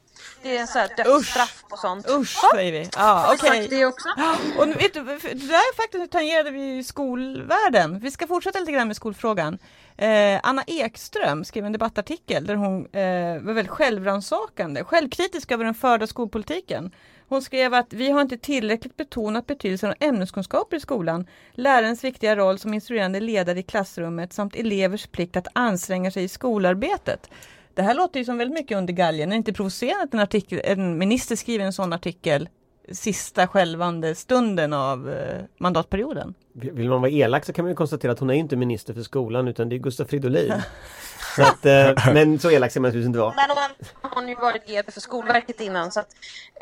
Det 0.42 0.56
är 0.56 0.66
så 0.66 0.78
här 0.78 0.88
dödsstraff 0.96 1.64
på 1.68 1.76
sånt. 1.76 2.10
Usch 2.10 2.40
säger 2.54 2.72
vi. 2.72 2.88
Ja, 2.96 3.34
okej. 3.34 3.60
sagt 3.60 3.70
det 3.70 3.86
också? 3.86 4.08
Och 4.58 4.68
vet 4.68 4.94
du, 4.94 5.02
det 5.02 5.34
där 5.34 5.54
är 5.54 5.76
faktiskt 5.76 6.12
tangerade 6.12 6.50
vi 6.50 6.84
skolvärlden. 6.84 7.98
Vi 7.98 8.10
ska 8.10 8.26
fortsätta 8.26 8.58
lite 8.58 8.72
grann 8.72 8.86
med 8.86 8.96
skolfrågan. 8.96 9.58
Eh, 9.96 10.40
Anna 10.42 10.62
Ekström 10.66 11.44
skrev 11.44 11.66
en 11.66 11.72
debattartikel 11.72 12.46
där 12.46 12.54
hon 12.54 12.86
eh, 12.86 13.42
var 13.42 13.52
väldigt 13.52 13.72
självrannsakande, 13.72 14.84
självkritisk 14.84 15.52
över 15.52 15.64
den 15.64 15.74
förda 15.74 16.06
skolpolitiken. 16.06 16.90
Hon 17.28 17.42
skrev 17.42 17.74
att 17.74 17.92
vi 17.92 18.10
har 18.10 18.20
inte 18.20 18.38
tillräckligt 18.38 18.96
betonat 18.96 19.46
betydelsen 19.46 19.90
av 19.90 19.96
ämneskunskaper 20.00 20.76
i 20.76 20.80
skolan, 20.80 21.26
lärarens 21.52 22.04
viktiga 22.04 22.36
roll 22.36 22.58
som 22.58 22.74
instruerande 22.74 23.20
ledare 23.20 23.58
i 23.58 23.62
klassrummet 23.62 24.32
samt 24.32 24.56
elevers 24.56 25.06
plikt 25.06 25.36
att 25.36 25.46
anstränga 25.52 26.10
sig 26.10 26.24
i 26.24 26.28
skolarbetet. 26.28 27.30
Det 27.74 27.82
här 27.82 27.94
låter 27.94 28.20
ju 28.20 28.24
som 28.24 28.38
väldigt 28.38 28.58
mycket 28.58 28.78
under 28.78 28.92
galgen. 28.92 29.28
Är 29.28 29.30
det 29.30 29.36
inte 29.36 29.52
provocerande 29.52 30.04
att 30.04 30.14
en, 30.14 30.20
artikel, 30.20 30.60
en 30.64 30.98
minister 30.98 31.36
skriver 31.36 31.64
en 31.64 31.72
sån 31.72 31.92
artikel 31.92 32.48
sista 32.90 33.46
skälvande 33.46 34.14
stunden 34.14 34.72
av 34.72 35.10
eh, 35.10 35.42
mandatperioden? 35.58 36.34
Vill 36.52 36.88
man 36.88 37.00
vara 37.00 37.10
elak 37.10 37.44
så 37.44 37.52
kan 37.52 37.64
man 37.64 37.70
ju 37.70 37.76
konstatera 37.76 38.12
att 38.12 38.18
hon 38.18 38.30
är 38.30 38.34
inte 38.34 38.56
minister 38.56 38.94
för 38.94 39.02
skolan 39.02 39.48
utan 39.48 39.68
det 39.68 39.76
är 39.76 39.78
Gustav 39.78 40.04
Fridolin. 40.04 40.52
så 41.36 41.42
att, 41.42 41.66
eh, 41.66 42.14
men 42.14 42.38
så 42.38 42.50
elak 42.50 42.70
ska 42.70 42.80
man 42.80 42.88
naturligtvis 42.88 43.06
inte 43.06 43.18
vara. 43.18 43.34
Men 43.34 43.50
hon 44.14 44.22
har 44.22 44.28
ju 44.30 44.34
varit 44.34 44.66
GD 44.66 44.92
för 44.92 45.00
Skolverket 45.00 45.60
innan 45.60 45.92
så 45.92 46.00
att 46.00 46.08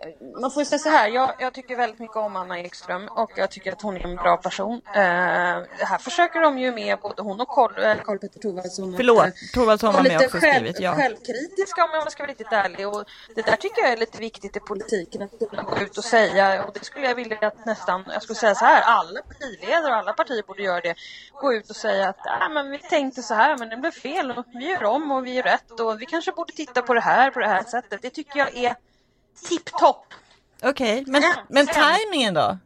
eh, 0.02 0.40
man 0.40 0.50
får 0.50 0.60
ju 0.60 0.64
säga 0.64 0.78
så 0.78 0.88
här. 0.88 1.08
Jag, 1.08 1.34
jag 1.38 1.54
tycker 1.54 1.76
väldigt 1.76 1.98
mycket 1.98 2.16
om 2.16 2.36
Anna 2.36 2.58
Ekström 2.58 3.08
och 3.08 3.30
jag 3.36 3.50
tycker 3.50 3.72
att 3.72 3.82
hon 3.82 3.96
är 3.96 4.06
en 4.06 4.16
bra 4.16 4.36
person. 4.36 4.80
Eh, 4.94 5.00
här 5.00 5.98
försöker 5.98 6.40
de 6.40 6.58
ju 6.58 6.72
med 6.72 6.98
både 6.98 7.22
hon 7.22 7.40
och 7.40 7.48
Karl, 7.48 7.84
eh, 7.84 7.96
Karl 8.04 8.18
Petter 8.18 8.40
Thorwaldsson. 8.40 8.94
Förlåt, 8.96 9.34
Thorwaldsson 9.54 9.94
var 9.94 10.02
med 10.02 10.12
lite 10.12 10.24
också 10.24 10.36
och 10.36 10.42
själv, 10.42 10.54
skrivit. 10.54 10.80
Ja. 10.80 10.94
självkritiska 10.94 11.84
om 11.84 11.90
jag 11.92 12.12
ska 12.12 12.22
vara 12.22 12.30
riktigt 12.30 12.52
ärlig. 12.52 12.88
Och 12.88 13.04
det 13.34 13.42
där 13.42 13.56
tycker 13.56 13.82
jag 13.82 13.92
är 13.92 13.96
lite 13.96 14.18
viktigt 14.18 14.56
i 14.56 14.60
politiken 14.60 15.22
att 15.22 15.50
kunna 15.50 15.62
gå 15.62 15.78
ut 15.78 15.98
och 15.98 16.04
säga 16.10 16.64
och 16.64 16.74
det 16.74 16.84
skulle 16.84 17.06
jag 17.06 17.14
vilja 17.14 17.38
att 17.40 17.66
nästan, 17.66 18.04
jag 18.12 18.22
skulle 18.22 18.36
säga 18.36 18.54
så 18.54 18.64
här, 18.64 18.82
alla 18.82 19.20
partiledare 19.22 19.92
och 19.92 19.98
alla 19.98 20.12
partier 20.12 20.42
borde 20.42 20.62
göra 20.62 20.80
det. 20.80 20.94
Gå 21.40 21.52
ut 21.54 21.70
och 21.70 21.76
säga 21.76 22.08
att 22.08 22.26
äh, 22.26 22.48
men 22.54 22.70
vi 22.70 22.78
tänkte 22.78 23.22
så 23.22 23.34
här 23.34 23.56
men 23.58 23.68
det 23.68 23.76
blev 23.76 23.90
fel 23.90 24.30
och 24.30 24.44
vi 24.52 24.70
gör 24.70 24.84
om 24.84 25.10
och 25.10 25.26
vi 25.26 25.34
gör 25.34 25.42
rätt 25.42 25.80
och 25.80 26.00
vi 26.02 26.06
kanske 26.06 26.32
borde 26.32 26.52
titta 26.52 26.82
på 26.82 26.94
det 26.94 27.00
här 27.00 27.30
på 27.30 27.40
det 27.40 27.48
här 27.48 27.62
sättet. 27.62 28.02
Det 28.02 28.10
tycker 28.10 28.38
jag 28.38 28.56
är 28.56 28.76
tipptopp. 29.48 30.06
Okej, 30.62 31.04
men, 31.06 31.22
Ja, 31.22 31.34
men 31.48 31.66
sen. 31.66 31.74
tajmingen 31.74 32.34
då? 32.34 32.58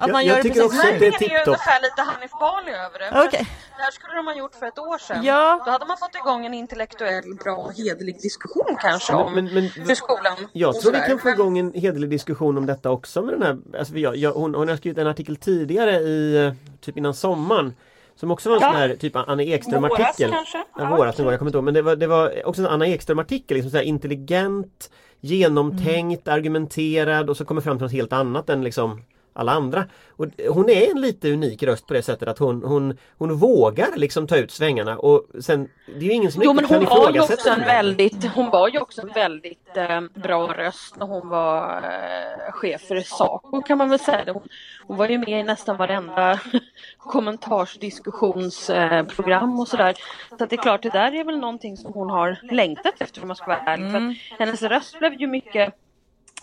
Att 0.00 0.06
Jag- 0.06 0.12
man 0.12 0.24
jag 0.24 0.28
gör 0.28 0.36
det 0.36 0.42
tycker 0.42 0.60
precis 0.60 0.78
också 0.78 0.86
att 0.88 0.98
det 1.00 1.06
är 1.06 1.10
Det 1.10 1.16
är 1.16 1.18
tipptopp. 1.18 1.56
lite 1.82 2.02
Hanif 2.02 2.30
Bali 2.40 2.70
över 2.86 2.98
det. 2.98 3.26
Okej. 3.26 3.46
Det 3.76 3.82
här 3.82 3.90
skulle 3.90 4.14
de 4.16 4.26
ha 4.26 4.34
gjort 4.34 4.54
för 4.54 4.66
ett 4.66 4.78
år 4.78 4.98
sedan. 4.98 5.24
Ja. 5.24 5.62
Då 5.64 5.70
hade 5.70 5.86
man 5.86 5.96
fått 5.98 6.14
igång 6.14 6.46
en 6.46 6.54
intellektuell, 6.54 7.34
bra 7.44 7.70
hederlig 7.76 8.20
diskussion 8.22 8.76
kanske 8.80 9.12
Men- 9.12 9.22
om 9.26 9.34
men- 9.34 9.54
men- 9.54 9.62
hur 9.88 9.94
skolan 9.94 10.36
Jag 10.52 10.80
tror 10.80 10.92
vi 10.92 10.98
kan 11.00 11.18
få 11.18 11.28
igång 11.28 11.58
en 11.58 11.72
hederlig 11.72 12.10
diskussion 12.10 12.58
om 12.58 12.66
detta 12.66 12.90
också 12.90 13.22
med 13.22 13.34
den 13.34 13.42
här 13.42 13.78
alltså 13.78 13.94
jag, 13.96 14.16
jag, 14.16 14.32
hon, 14.32 14.54
hon 14.54 14.68
har 14.68 14.76
skrivit 14.76 14.98
en 14.98 15.06
artikel 15.06 15.36
tidigare 15.36 15.96
i 15.96 16.44
eh, 16.46 16.52
typ 16.80 16.96
innan 16.96 17.14
sommaren 17.14 17.74
Som 18.16 18.30
också 18.30 18.48
var 18.48 18.56
en 18.56 18.62
Ja. 18.62 18.68
sån 18.72 18.76
här 18.80 18.96
typ 18.96 19.16
Anna 19.16 19.42
Ekström 19.42 19.82
Våras 19.82 20.00
artikel 20.00 20.30
kanske? 20.30 20.64
Ja, 20.78 20.96
våras 20.96 21.18
nu 21.18 21.24
var 21.24 21.32
jag 21.32 21.38
kommer 21.38 21.48
inte 21.48 21.56
ihåg 21.58 21.64
men 21.64 21.74
det 21.74 21.82
var, 21.82 21.96
det 21.96 22.06
var 22.06 22.46
också 22.46 22.62
en 22.62 22.68
Anna 22.68 22.86
Ekström 22.86 23.18
artikel 23.18 23.54
liksom 23.54 23.70
så 23.70 23.76
här 23.76 23.84
intelligent 23.84 24.90
Genomtänkt, 25.22 26.28
argumenterad 26.28 27.30
och 27.30 27.36
så 27.36 27.44
kommer 27.44 27.60
fram 27.60 27.76
till 27.78 27.82
något 27.84 27.92
helt 27.92 28.12
annat 28.12 28.48
än 28.50 28.64
liksom 28.64 29.02
alla 29.40 29.52
andra. 29.52 29.84
Och 30.10 30.26
hon 30.48 30.70
är 30.70 30.90
en 30.90 31.00
lite 31.00 31.32
unik 31.32 31.62
röst 31.62 31.86
på 31.86 31.94
det 31.94 32.02
sättet 32.02 32.28
att 32.28 32.38
hon, 32.38 32.64
hon, 32.64 32.96
hon 33.18 33.36
vågar 33.36 33.88
liksom 33.96 34.26
ta 34.26 34.36
ut 34.36 34.50
svängarna 34.50 34.98
och 34.98 35.26
sen 35.40 35.68
det 35.86 35.98
är 35.98 36.02
ju 36.02 36.12
ingen 36.12 36.32
som 36.32 36.42
Jo 36.44 36.52
men 36.52 36.64
hon 36.64 36.86
kan 36.86 36.96
var 36.96 37.12
ju 37.12 37.20
också 37.20 37.50
en 37.50 37.60
väldigt, 37.60 38.24
hon 38.24 38.50
var 38.50 38.68
ju 38.68 38.80
också 38.80 39.02
en 39.02 39.08
väldigt 39.08 39.76
eh, 39.76 40.00
bra 40.14 40.46
röst 40.46 40.96
när 40.96 41.06
hon 41.06 41.28
var 41.28 41.76
eh, 41.76 42.52
chef 42.52 42.80
för 42.80 43.00
Saco 43.00 43.62
kan 43.62 43.78
man 43.78 43.90
väl 43.90 43.98
säga. 43.98 44.32
Hon, 44.32 44.48
hon 44.86 44.96
var 44.96 45.08
ju 45.08 45.18
med 45.18 45.40
i 45.40 45.42
nästan 45.42 45.76
varenda 45.76 46.40
kommentarsdiskussionsprogram 46.98 49.54
eh, 49.54 49.60
och 49.60 49.68
sådär. 49.68 49.94
Så 50.38 50.44
att 50.44 50.50
det 50.50 50.56
är 50.56 50.62
klart, 50.62 50.82
det 50.82 50.90
där 50.90 51.14
är 51.14 51.24
väl 51.24 51.38
någonting 51.38 51.76
som 51.76 51.92
hon 51.92 52.10
har 52.10 52.38
längtat 52.42 53.00
efter 53.00 53.22
om 53.22 53.28
man 53.28 53.36
ska 53.36 53.46
vara 53.46 53.58
ärlig. 53.58 53.90
För 53.90 53.98
att 53.98 54.16
hennes 54.38 54.62
röst 54.62 54.98
blev 54.98 55.20
ju 55.20 55.26
mycket 55.26 55.74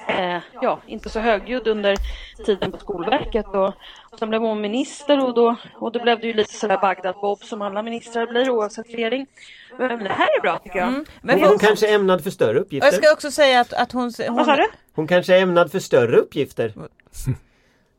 eh, 0.07 0.41
ja, 0.61 0.79
inte 0.87 1.09
så 1.09 1.19
högljudd 1.19 1.67
under 1.67 1.95
tiden 2.45 2.71
på 2.71 2.77
Skolverket 2.77 3.45
och 3.47 3.73
sen 4.19 4.29
blev 4.29 4.41
hon 4.41 4.61
minister 4.61 5.25
och 5.25 5.33
då, 5.33 5.55
och 5.75 5.91
då 5.91 6.03
blev 6.03 6.19
det 6.19 6.27
ju 6.27 6.33
lite 6.33 6.53
sådär 6.53 6.77
Bagdad-Bob 6.77 7.43
som 7.43 7.61
alla 7.61 7.83
ministrar 7.83 8.27
blir 8.27 8.49
oavsett 8.49 8.89
regering. 8.89 9.27
Men 9.77 10.03
det 10.03 10.09
här 10.09 10.27
är 10.37 10.41
bra 10.41 10.59
tycker 10.59 10.79
jag. 10.79 11.05
Men 11.21 11.39
Hon, 11.39 11.49
hon 11.49 11.59
kanske 11.59 11.89
är 11.89 11.95
ämnad 11.95 12.23
för 12.23 12.29
större 12.29 12.49
och 12.49 12.55
jag 12.55 12.61
uppgifter. 12.61 12.91
ska 12.91 13.13
också 13.13 13.31
säga 13.31 13.59
att, 13.59 13.73
att 13.73 13.91
hon, 13.91 14.11
hon 14.27 14.35
Vad 14.35 14.45
sa 14.45 14.55
du? 14.55 14.67
Hon 14.95 15.07
kanske 15.07 15.35
är 15.37 15.41
ämnad 15.41 15.71
för 15.71 15.79
större 15.79 16.17
uppgifter. 16.17 16.73
Vad 16.75 16.89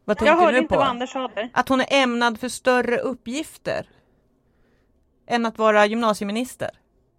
Jag 0.04 0.18
tänkte 0.18 0.44
hörde 0.44 0.52
du 0.52 0.58
inte 0.58 0.74
på? 0.74 0.80
vad 0.80 0.88
Anders 0.88 1.10
sa. 1.10 1.30
Att 1.52 1.68
hon 1.68 1.80
är 1.80 1.86
ämnad 1.90 2.40
för 2.40 2.48
större 2.48 2.98
uppgifter. 2.98 3.86
Än 5.26 5.46
att 5.46 5.58
vara 5.58 5.86
gymnasieminister. 5.86 6.70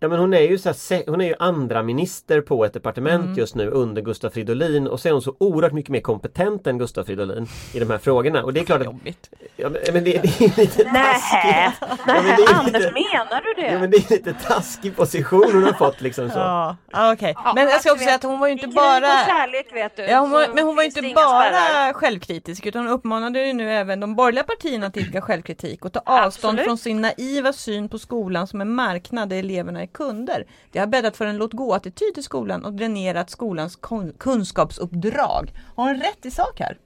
Ja 0.01 0.07
men 0.07 0.19
hon 0.19 0.33
är 0.33 0.39
ju 0.41 0.57
så 0.57 0.69
här, 0.69 1.09
hon 1.11 1.21
är 1.21 1.25
ju 1.25 1.35
andra 1.39 1.83
minister 1.83 2.41
på 2.41 2.65
ett 2.65 2.73
departement 2.73 3.23
Mm. 3.25 3.37
just 3.37 3.55
nu 3.55 3.69
under 3.69 4.01
Gustaf 4.01 4.33
Fridolin 4.33 4.87
och 4.87 4.99
så 4.99 5.07
är 5.07 5.11
hon 5.11 5.21
så 5.21 5.35
oerhört 5.39 5.71
mycket 5.73 5.89
mer 5.91 6.01
kompetent 6.01 6.67
än 6.67 6.77
Gustaf 6.77 7.05
Fridolin 7.05 7.47
i 7.73 7.79
de 7.79 7.89
här 7.89 7.97
frågorna 7.97 8.43
och 8.43 8.53
det 8.53 8.59
är 8.59 8.63
klart 8.65 8.79
att 8.79 8.85
Jobbigt. 8.85 9.29
ja, 9.55 9.69
men, 9.69 9.83
det, 9.93 10.01
det 10.03 10.11
är 10.45 10.57
lite 10.57 10.83
Nej, 10.93 11.13
taskigt. 11.13 11.89
Ja, 12.07 12.21
men 12.23 12.55
Anders 12.55 12.73
lite, 12.81 12.91
menar 12.93 13.41
du 13.55 13.61
det? 13.61 13.67
ja, 13.73 13.79
men 13.79 13.91
det 13.91 13.97
är 13.97 14.09
lite 14.11 14.33
taskig 14.33 14.95
position 14.95 15.49
hon 15.53 15.63
har 15.63 15.73
fått 15.73 16.01
liksom 16.01 16.29
så. 16.29 16.39
Ja, 16.39 16.75
ja 16.91 17.13
okej. 17.13 17.35
Men 17.55 17.67
jag 17.69 17.79
ska 17.81 17.91
också 17.91 18.03
säga 18.03 18.15
att 18.15 18.23
hon 18.23 18.39
var 18.39 18.47
ju 18.47 18.53
inte 18.53 18.67
bara... 18.67 19.01
kärlek 19.25 19.67
vet 19.75 19.95
du. 19.95 20.03
Ja, 20.03 20.19
hon 20.19 20.31
var, 20.31 20.47
men 20.55 20.65
hon 20.65 20.75
var 20.75 20.83
finns 20.83 20.97
inte 20.97 21.13
bara 21.15 21.93
självkritisk 21.93 22.65
utan 22.65 22.81
hon 22.85 22.93
uppmanade 22.93 23.47
ju 23.47 23.53
nu 23.53 23.71
även 23.73 23.99
de 23.99 24.15
borgerliga 24.15 24.43
partierna 24.43 24.87
att 24.87 24.97
idka 24.97 25.21
självkritik 25.21 25.85
och 25.85 25.93
ta 25.93 25.99
avstånd 26.05 26.25
Absolut. 26.59 26.65
från 26.65 26.77
sin 26.77 27.01
naiva 27.01 27.53
syn 27.53 27.89
på 27.89 27.99
skolan 27.99 28.47
som 28.47 28.61
en 28.61 28.75
marknad 28.75 29.29
där 29.29 29.37
eleverna 29.37 29.81
är 29.81 29.88
kunder. 29.93 30.47
Det 30.71 30.79
har 30.79 30.87
bäddat 30.87 31.17
för 31.17 31.25
en 31.25 31.37
låt 31.37 31.53
gå-attityd 31.53 32.13
till 32.13 32.23
skolan 32.23 32.65
och 32.65 32.73
dränerat 32.73 33.29
skolans 33.29 33.79
kun- 33.79 34.13
kunskapsuppdrag. 34.17 35.53
Har 35.75 35.87
hon 35.87 36.01
rätt 36.01 36.25
i 36.25 36.31
sak 36.31 36.59
här? 36.59 36.77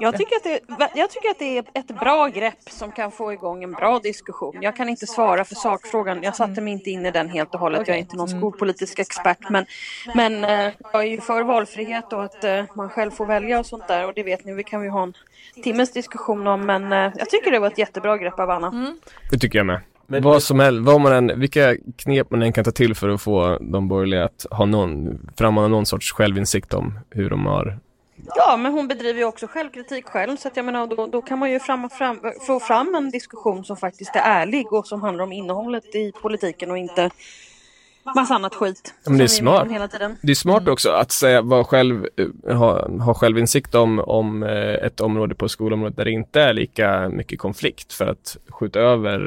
Jag 0.00 0.16
tycker, 0.18 0.36
att 0.36 0.42
det, 0.44 0.60
jag 0.94 1.10
tycker 1.10 1.28
att 1.30 1.38
det 1.38 1.58
är 1.58 1.64
ett 1.74 2.00
bra 2.00 2.28
grepp 2.28 2.70
som 2.70 2.92
kan 2.92 3.10
få 3.10 3.32
igång 3.32 3.64
en 3.64 3.72
bra 3.72 3.98
diskussion. 3.98 4.58
Jag 4.60 4.76
kan 4.76 4.88
inte 4.88 5.06
svara 5.06 5.44
för 5.44 5.54
sakfrågan. 5.54 6.22
Jag 6.22 6.36
satte 6.36 6.60
mig 6.60 6.72
inte 6.72 6.90
in 6.90 7.06
i 7.06 7.10
den 7.10 7.28
helt 7.28 7.54
och 7.54 7.60
hållet. 7.60 7.88
Jag 7.88 7.96
är 7.96 8.00
inte 8.00 8.16
någon 8.16 8.28
skolpolitisk 8.28 8.98
expert. 8.98 9.50
Men, 9.50 9.66
men 10.14 10.44
eh, 10.44 10.72
jag 10.92 11.02
är 11.02 11.06
ju 11.06 11.20
för 11.20 11.42
valfrihet 11.42 12.12
och 12.12 12.24
att 12.24 12.44
eh, 12.44 12.64
man 12.74 12.88
själv 12.88 13.10
får 13.10 13.26
välja 13.26 13.58
och 13.58 13.66
sånt 13.66 13.88
där. 13.88 14.06
Och 14.06 14.12
det 14.14 14.22
vet 14.22 14.44
ni, 14.44 14.52
vi 14.54 14.64
kan 14.64 14.82
ju 14.82 14.88
ha 14.88 15.02
en 15.02 15.14
timmes 15.62 15.92
diskussion 15.92 16.46
om. 16.46 16.66
Men 16.66 16.92
eh, 16.92 17.12
jag 17.18 17.30
tycker 17.30 17.50
det 17.50 17.58
var 17.58 17.66
ett 17.66 17.78
jättebra 17.78 18.16
grepp 18.18 18.40
av 18.40 18.50
Anna. 18.50 18.94
Det 19.30 19.38
tycker 19.38 19.58
jag 19.58 19.66
med. 19.66 19.80
Men- 20.06 20.22
vad 20.22 20.42
som 20.42 20.60
helst, 20.60 20.86
vad 20.86 21.00
man 21.00 21.12
än, 21.12 21.40
vilka 21.40 21.76
knep 21.96 22.30
man 22.30 22.42
än 22.42 22.52
kan 22.52 22.64
ta 22.64 22.70
till 22.70 22.94
för 22.94 23.08
att 23.08 23.22
få 23.22 23.58
de 23.60 23.88
borgerliga 23.88 24.24
att 24.24 24.46
ha 24.50 24.66
någon, 24.66 25.20
frammana 25.38 25.68
någon 25.68 25.86
sorts 25.86 26.12
självinsikt 26.12 26.74
om 26.74 26.98
hur 27.10 27.30
de 27.30 27.46
har 27.46 27.78
Ja, 28.26 28.56
men 28.56 28.72
hon 28.72 28.88
bedriver 28.88 29.20
ju 29.20 29.24
också 29.24 29.46
självkritik 29.46 30.06
själv. 30.06 30.36
Så 30.36 30.48
att 30.48 30.56
jag 30.56 30.64
menar, 30.64 30.86
då, 30.86 31.06
då 31.06 31.22
kan 31.22 31.38
man 31.38 31.50
ju 31.50 31.60
fram, 31.60 31.90
fram, 31.90 32.20
få 32.46 32.60
fram 32.60 32.94
en 32.94 33.10
diskussion 33.10 33.64
som 33.64 33.76
faktiskt 33.76 34.16
är 34.16 34.20
ärlig 34.20 34.72
och 34.72 34.86
som 34.86 35.02
handlar 35.02 35.24
om 35.24 35.32
innehållet 35.32 35.94
i 35.94 36.12
politiken 36.22 36.70
och 36.70 36.78
inte 36.78 37.10
massa 38.14 38.34
annat 38.34 38.54
skit. 38.54 38.94
men 39.04 39.18
det 39.18 39.24
är 39.24 39.28
smart. 39.28 39.70
Hela 39.70 39.88
tiden. 39.88 40.16
Det 40.22 40.32
är 40.32 40.34
smart 40.34 40.68
också 40.68 40.90
att 40.90 41.12
säga 41.12 41.42
vad 41.42 41.66
själv, 41.66 42.06
eh, 42.46 42.56
ha, 42.56 42.88
ha 42.88 43.14
självinsikt 43.14 43.74
om, 43.74 43.98
om 43.98 44.42
eh, 44.42 44.74
ett 44.74 45.00
område 45.00 45.34
på 45.34 45.48
skolområdet 45.48 45.96
där 45.96 46.04
det 46.04 46.10
inte 46.10 46.40
är 46.40 46.52
lika 46.52 47.08
mycket 47.08 47.38
konflikt 47.38 47.92
för 47.92 48.06
att 48.06 48.36
skjuta 48.48 48.80
över 48.80 49.20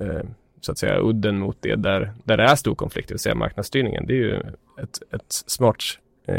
eh, 0.00 0.22
så 0.60 0.72
att 0.72 0.78
säga 0.78 0.98
udden 1.00 1.38
mot 1.38 1.56
det 1.60 1.74
där, 1.74 2.12
där 2.24 2.36
det 2.36 2.42
är 2.42 2.56
stor 2.56 2.74
konflikt, 2.74 3.08
det 3.08 3.14
vill 3.14 3.20
säga 3.20 3.34
marknadsstyrningen. 3.34 4.06
Det 4.06 4.12
är 4.12 4.16
ju 4.16 4.36
ett, 4.82 5.02
ett 5.14 5.32
smart 5.46 5.82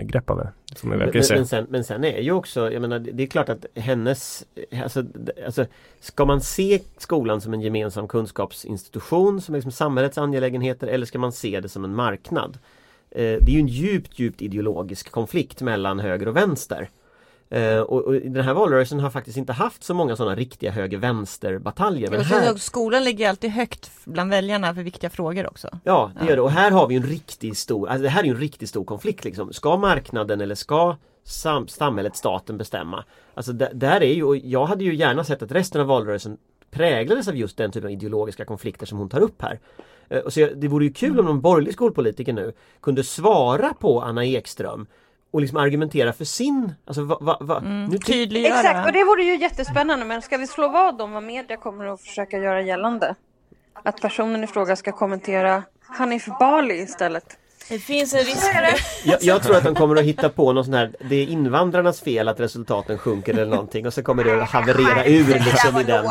grepp 0.01 0.29
av 0.29 0.37
det, 0.37 0.49
det 0.69 0.79
får 0.79 0.87
man 0.87 0.97
Men, 0.97 1.11
men, 1.13 1.45
sen, 1.45 1.65
men 1.69 1.83
sen 1.83 2.03
är 2.03 2.19
ju 2.19 2.31
också, 2.31 2.71
jag 2.71 2.81
menar 2.81 2.99
det 2.99 3.23
är 3.23 3.27
klart 3.27 3.49
att 3.49 3.65
hennes 3.75 4.45
alltså, 4.83 5.03
alltså, 5.45 5.65
Ska 5.99 6.25
man 6.25 6.41
se 6.41 6.79
skolan 6.97 7.41
som 7.41 7.53
en 7.53 7.61
gemensam 7.61 8.07
kunskapsinstitution 8.07 9.41
som 9.41 9.55
är 9.55 9.57
liksom 9.57 9.71
samhällets 9.71 10.17
angelägenheter 10.17 10.87
eller 10.87 11.05
ska 11.05 11.19
man 11.19 11.31
se 11.31 11.59
det 11.59 11.69
som 11.69 11.83
en 11.83 11.95
marknad? 11.95 12.57
Eh, 13.11 13.21
det 13.21 13.47
är 13.47 13.53
ju 13.53 13.59
en 13.59 13.67
djupt, 13.67 14.19
djupt 14.19 14.41
ideologisk 14.41 15.11
konflikt 15.11 15.61
mellan 15.61 15.99
höger 15.99 16.27
och 16.27 16.35
vänster. 16.35 16.89
Eh, 17.51 17.79
och, 17.79 18.03
och 18.05 18.13
den 18.13 18.43
här 18.43 18.53
valrörelsen 18.53 18.99
har 18.99 19.09
faktiskt 19.09 19.37
inte 19.37 19.53
haft 19.53 19.83
så 19.83 19.93
många 19.93 20.15
sådana 20.15 20.35
riktiga 20.35 20.71
höger-vänster-bataljer. 20.71 22.11
Men 22.11 22.21
här, 22.21 22.55
Skolan 22.55 23.03
ligger 23.03 23.29
alltid 23.29 23.51
högt 23.51 23.91
bland 24.05 24.29
väljarna 24.29 24.75
för 24.75 24.83
viktiga 24.83 25.09
frågor 25.09 25.47
också. 25.47 25.69
Ja, 25.83 26.11
det 26.19 26.27
gör 26.27 26.35
det. 26.35 26.41
Och 26.41 26.51
här 26.51 26.71
har 26.71 26.87
vi 26.87 26.95
en 26.95 27.03
riktigt 27.03 27.57
stor, 27.57 27.89
alltså 27.89 28.03
det 28.03 28.09
här 28.09 28.23
är 28.23 28.27
en 28.27 28.35
riktigt 28.37 28.69
stor 28.69 28.83
konflikt 28.85 29.23
liksom. 29.25 29.53
Ska 29.53 29.77
marknaden 29.77 30.41
eller 30.41 30.55
ska 30.55 30.95
sam 31.23 31.67
samhället, 31.67 32.15
staten 32.15 32.57
bestämma? 32.57 33.03
Alltså 33.33 33.53
där, 33.53 34.01
är 34.03 34.13
ju, 34.13 34.23
och 34.23 34.37
jag 34.37 34.65
hade 34.65 34.83
ju 34.83 34.95
gärna 34.95 35.23
sett 35.23 35.41
att 35.41 35.51
resten 35.51 35.81
av 35.81 35.87
valrörelsen 35.87 36.37
präglades 36.71 37.27
av 37.27 37.35
just 37.35 37.57
den 37.57 37.71
typen 37.71 37.87
av 37.87 37.91
ideologiska 37.91 38.45
konflikter 38.45 38.85
som 38.85 38.97
hon 38.97 39.09
tar 39.09 39.19
upp 39.19 39.41
här. 39.41 39.59
Eh, 40.09 40.19
Och 40.19 40.33
så 40.33 40.49
det 40.55 40.67
vore 40.67 40.85
ju 40.85 40.93
kul 40.93 41.19
om 41.19 41.25
någon 41.25 41.41
borgerlig 41.41 41.73
skolpolitiker 41.73 42.33
nu 42.33 42.53
kunde 42.81 43.03
svara 43.03 43.73
på 43.73 44.01
Anna 44.01 44.25
Ekström 44.25 44.87
och 45.31 45.41
liksom 45.41 45.57
argumentera 45.57 46.13
för 46.13 46.25
sin, 46.25 46.73
alltså 46.85 47.03
va, 47.03 47.17
va, 47.21 47.37
va, 47.39 47.59
nu 47.59 47.97
ty- 47.97 48.13
Tydliggöra. 48.13 48.59
Exakt, 48.59 48.87
och 48.87 48.93
det 48.93 49.03
vore 49.03 49.23
ju 49.23 49.35
jättespännande. 49.37 50.05
Men 50.05 50.21
ska 50.21 50.37
vi 50.37 50.47
slå 50.47 50.67
vad 50.67 51.01
om 51.01 51.11
vad 51.11 51.23
media 51.23 51.57
kommer 51.57 51.85
att 51.85 52.01
försöka 52.01 52.37
göra 52.37 52.61
gällande? 52.61 53.15
Att 53.83 54.01
personen 54.01 54.43
i 54.43 54.47
fråga 54.47 54.75
ska 54.75 54.91
kommentera 54.91 55.63
Hanif 55.81 56.25
Bali 56.39 56.75
istället. 56.81 57.37
Det 57.69 57.79
finns 57.79 58.13
en 58.13 58.19
risk 58.19 58.53
för 58.53 58.61
det. 58.61 58.77
jag, 59.03 59.17
jag 59.21 59.43
tror 59.43 59.55
att 59.55 59.63
de 59.63 59.75
kommer 59.75 59.95
att 59.95 60.03
hitta 60.03 60.29
på 60.29 60.53
någon 60.53 60.65
sån 60.65 60.73
här, 60.73 60.91
det 61.09 61.15
är 61.15 61.27
invandrarnas 61.27 62.01
fel 62.01 62.27
att 62.27 62.39
resultaten 62.39 62.97
sjunker 62.97 63.33
eller 63.33 63.45
någonting 63.45 63.87
och 63.87 63.93
så 63.93 64.03
kommer 64.03 64.23
det 64.23 64.43
att 64.43 64.49
haverera 64.49 65.05
ur 65.05 65.33
liksom 65.33 65.79
i 65.79 65.83
den. 65.83 66.05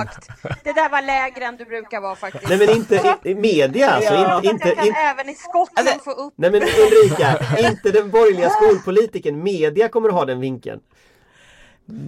Det 0.65 0.73
där 0.73 0.89
var 0.89 1.03
lägre 1.03 1.45
än 1.45 1.57
du 1.57 1.65
brukar 1.65 2.01
vara 2.01 2.17
faktiskt. 2.17 2.49
Nej 2.49 2.59
men 2.59 2.71
inte 2.71 3.17
i, 3.25 3.31
i 3.31 3.35
media 3.35 3.91
alltså, 3.91 4.15
Jag 4.15 4.45
inte, 4.45 4.49
inte, 4.49 4.69
jag 4.69 4.77
kan 4.77 4.87
inte 4.87 5.01
även 5.01 5.29
i 5.29 5.35
Skottland 5.35 6.03
få 6.05 6.11
upp 6.11 6.35
Nej 6.37 6.51
men 6.51 6.63
Ulrika, 6.63 7.39
inte 7.59 7.91
den 7.91 8.11
borgerliga 8.11 8.51
skolpolitiken, 8.51 9.43
media 9.43 9.89
kommer 9.89 10.09
att 10.09 10.15
ha 10.15 10.25
den 10.25 10.41
vinkeln. 10.41 10.81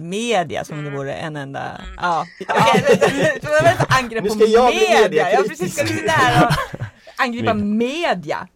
Media 0.01 0.63
som 0.63 0.83
det 0.83 0.91
vore 0.91 1.13
en 1.13 1.35
enda... 1.35 1.81
Ja. 1.97 2.25
Okej, 2.47 2.83
vänta, 2.87 3.07
det 3.41 3.63
var 3.63 3.69
ett 3.69 3.99
angrepp 3.99 4.23
Nu 4.23 4.29
på 4.29 4.35
ska 4.35 4.45
jag 4.45 4.67
bli 4.71 4.79
media. 4.79 5.31
Ja 5.31 5.41
mediakritisk. 5.41 5.59
precis, 5.59 5.73
ska 5.73 5.83
du 5.83 5.89
sitta 5.89 6.11
här 6.11 6.47
och 6.47 6.85
angripa 7.23 7.53
media? 7.53 8.47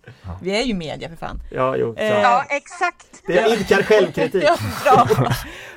Vi 0.41 0.51
är 0.59 0.63
ju 0.63 0.73
media 0.73 1.09
för 1.09 1.15
fan. 1.15 1.39
Ja, 1.51 1.75
jo. 1.77 1.95
Eh, 1.97 2.07
Ja, 2.21 2.45
exakt. 2.49 3.07
Det 3.27 3.47
idkar 3.47 3.83
självkritik. 3.83 4.43
Ja, 4.43 4.57
bra. 4.83 5.07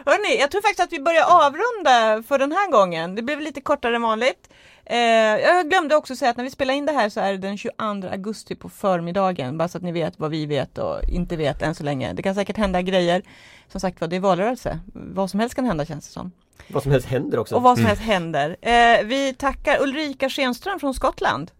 Hörrni, 0.06 0.40
jag 0.40 0.50
tror 0.50 0.62
faktiskt 0.62 0.80
att 0.80 0.92
vi 0.92 1.00
börjar 1.00 1.24
avrunda 1.24 2.22
för 2.28 2.38
den 2.38 2.52
här 2.52 2.70
gången. 2.70 3.14
Det 3.14 3.22
blev 3.22 3.40
lite 3.40 3.60
kortare 3.60 3.96
än 3.96 4.02
vanligt. 4.02 4.48
Eh, 4.84 4.98
jag 4.98 5.68
glömde 5.70 5.96
också 5.96 6.16
säga 6.16 6.30
att 6.30 6.36
när 6.36 6.44
vi 6.44 6.50
spelar 6.50 6.74
in 6.74 6.86
det 6.86 6.92
här 6.92 7.08
så 7.08 7.20
är 7.20 7.32
det 7.32 7.38
den 7.38 7.58
22 7.58 8.08
augusti 8.12 8.54
på 8.54 8.68
förmiddagen. 8.68 9.58
Bara 9.58 9.68
så 9.68 9.78
att 9.78 9.84
ni 9.84 9.92
vet 9.92 10.18
vad 10.18 10.30
vi 10.30 10.46
vet 10.46 10.78
och 10.78 11.04
inte 11.08 11.36
vet 11.36 11.62
än 11.62 11.74
så 11.74 11.84
länge. 11.84 12.12
Det 12.12 12.22
kan 12.22 12.34
säkert 12.34 12.56
hända 12.56 12.82
grejer. 12.82 13.22
Som 13.68 13.80
sagt 13.80 14.00
var, 14.00 14.08
det 14.08 14.16
är 14.16 14.20
valrörelse. 14.20 14.78
Vad 14.94 15.30
som 15.30 15.40
helst 15.40 15.54
kan 15.54 15.64
hända 15.64 15.84
känns 15.84 16.06
det 16.06 16.12
som. 16.12 16.32
Vad 16.68 16.82
som 16.82 16.92
helst 16.92 17.06
händer 17.08 17.38
också. 17.38 17.54
Och 17.54 17.62
vad 17.62 17.76
som 17.76 17.86
helst 17.86 18.02
händer. 18.02 18.56
Eh, 18.62 19.02
vi 19.04 19.34
tackar 19.38 19.82
Ulrika 19.82 20.28
Schenström 20.28 20.80
från 20.80 20.94
Skottland. 20.94 21.50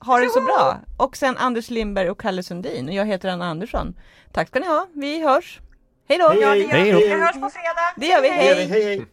Ha 0.00 0.18
det 0.18 0.30
så 0.30 0.40
bra! 0.40 0.80
Och 0.96 1.16
sen 1.16 1.36
Anders 1.36 1.70
Lindberg 1.70 2.10
och 2.10 2.20
Kalle 2.20 2.42
Sundin. 2.42 2.88
Och 2.88 2.94
jag 2.94 3.06
heter 3.06 3.28
Anna 3.28 3.46
Andersson. 3.46 3.94
Tack 4.32 4.48
ska 4.48 4.60
ni 4.60 4.66
ha. 4.66 4.86
Vi 4.92 5.22
hörs. 5.24 5.60
Hej 6.08 6.18
då! 6.18 6.28
Hej, 6.28 6.42
hej, 6.42 6.66
Hej 6.66 6.92
då. 6.92 6.98
Vi 6.98 7.08
hörs 7.08 7.32
på 7.32 7.50
fredag. 7.50 7.94
Det 7.96 8.06
gör 8.06 8.22
vi. 8.22 8.28
Hej, 8.28 8.54
Hej! 8.54 8.66
hej, 8.66 8.84
hej. 8.84 9.06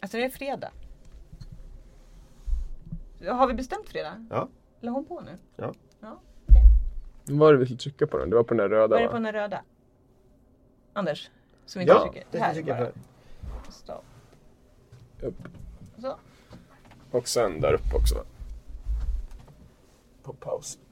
Alltså 0.00 0.16
det 0.16 0.24
är 0.24 0.30
fredag. 0.30 0.70
Har 3.28 3.46
vi 3.46 3.54
bestämt 3.54 3.88
fredag? 3.88 4.26
Ja. 4.30 4.48
La 4.80 4.90
hon 4.90 5.04
på 5.04 5.20
nu? 5.20 5.38
Ja. 5.56 5.74
ja. 6.00 6.20
Vad 7.24 7.38
var 7.38 7.52
det 7.52 7.58
vi 7.58 7.64
skulle 7.64 7.78
trycka 7.78 8.06
på 8.06 8.18
den? 8.18 8.30
Det 8.30 8.36
var 8.36 8.42
på 8.42 8.54
den 8.54 8.70
där 8.70 8.76
röda 8.76 8.88
Vad 8.88 8.98
är 8.98 9.02
det 9.02 9.08
på 9.08 9.18
den 9.18 9.32
röda? 9.32 9.62
Anders? 10.92 11.30
Som 11.66 11.80
inte 11.80 11.92
Ja, 11.92 12.02
trycker. 12.02 12.26
det 12.30 12.38
jag 12.38 12.54
trycka 12.54 12.74
bara. 12.74 12.90
Stopp. 13.70 14.04
Upp. 15.22 15.34
Så. 16.00 16.16
Och 17.10 17.28
sen 17.28 17.60
där 17.60 17.72
uppe 17.74 17.96
också 17.96 18.24
va? 20.22 20.32
På 20.32 20.32
paus. 20.32 20.91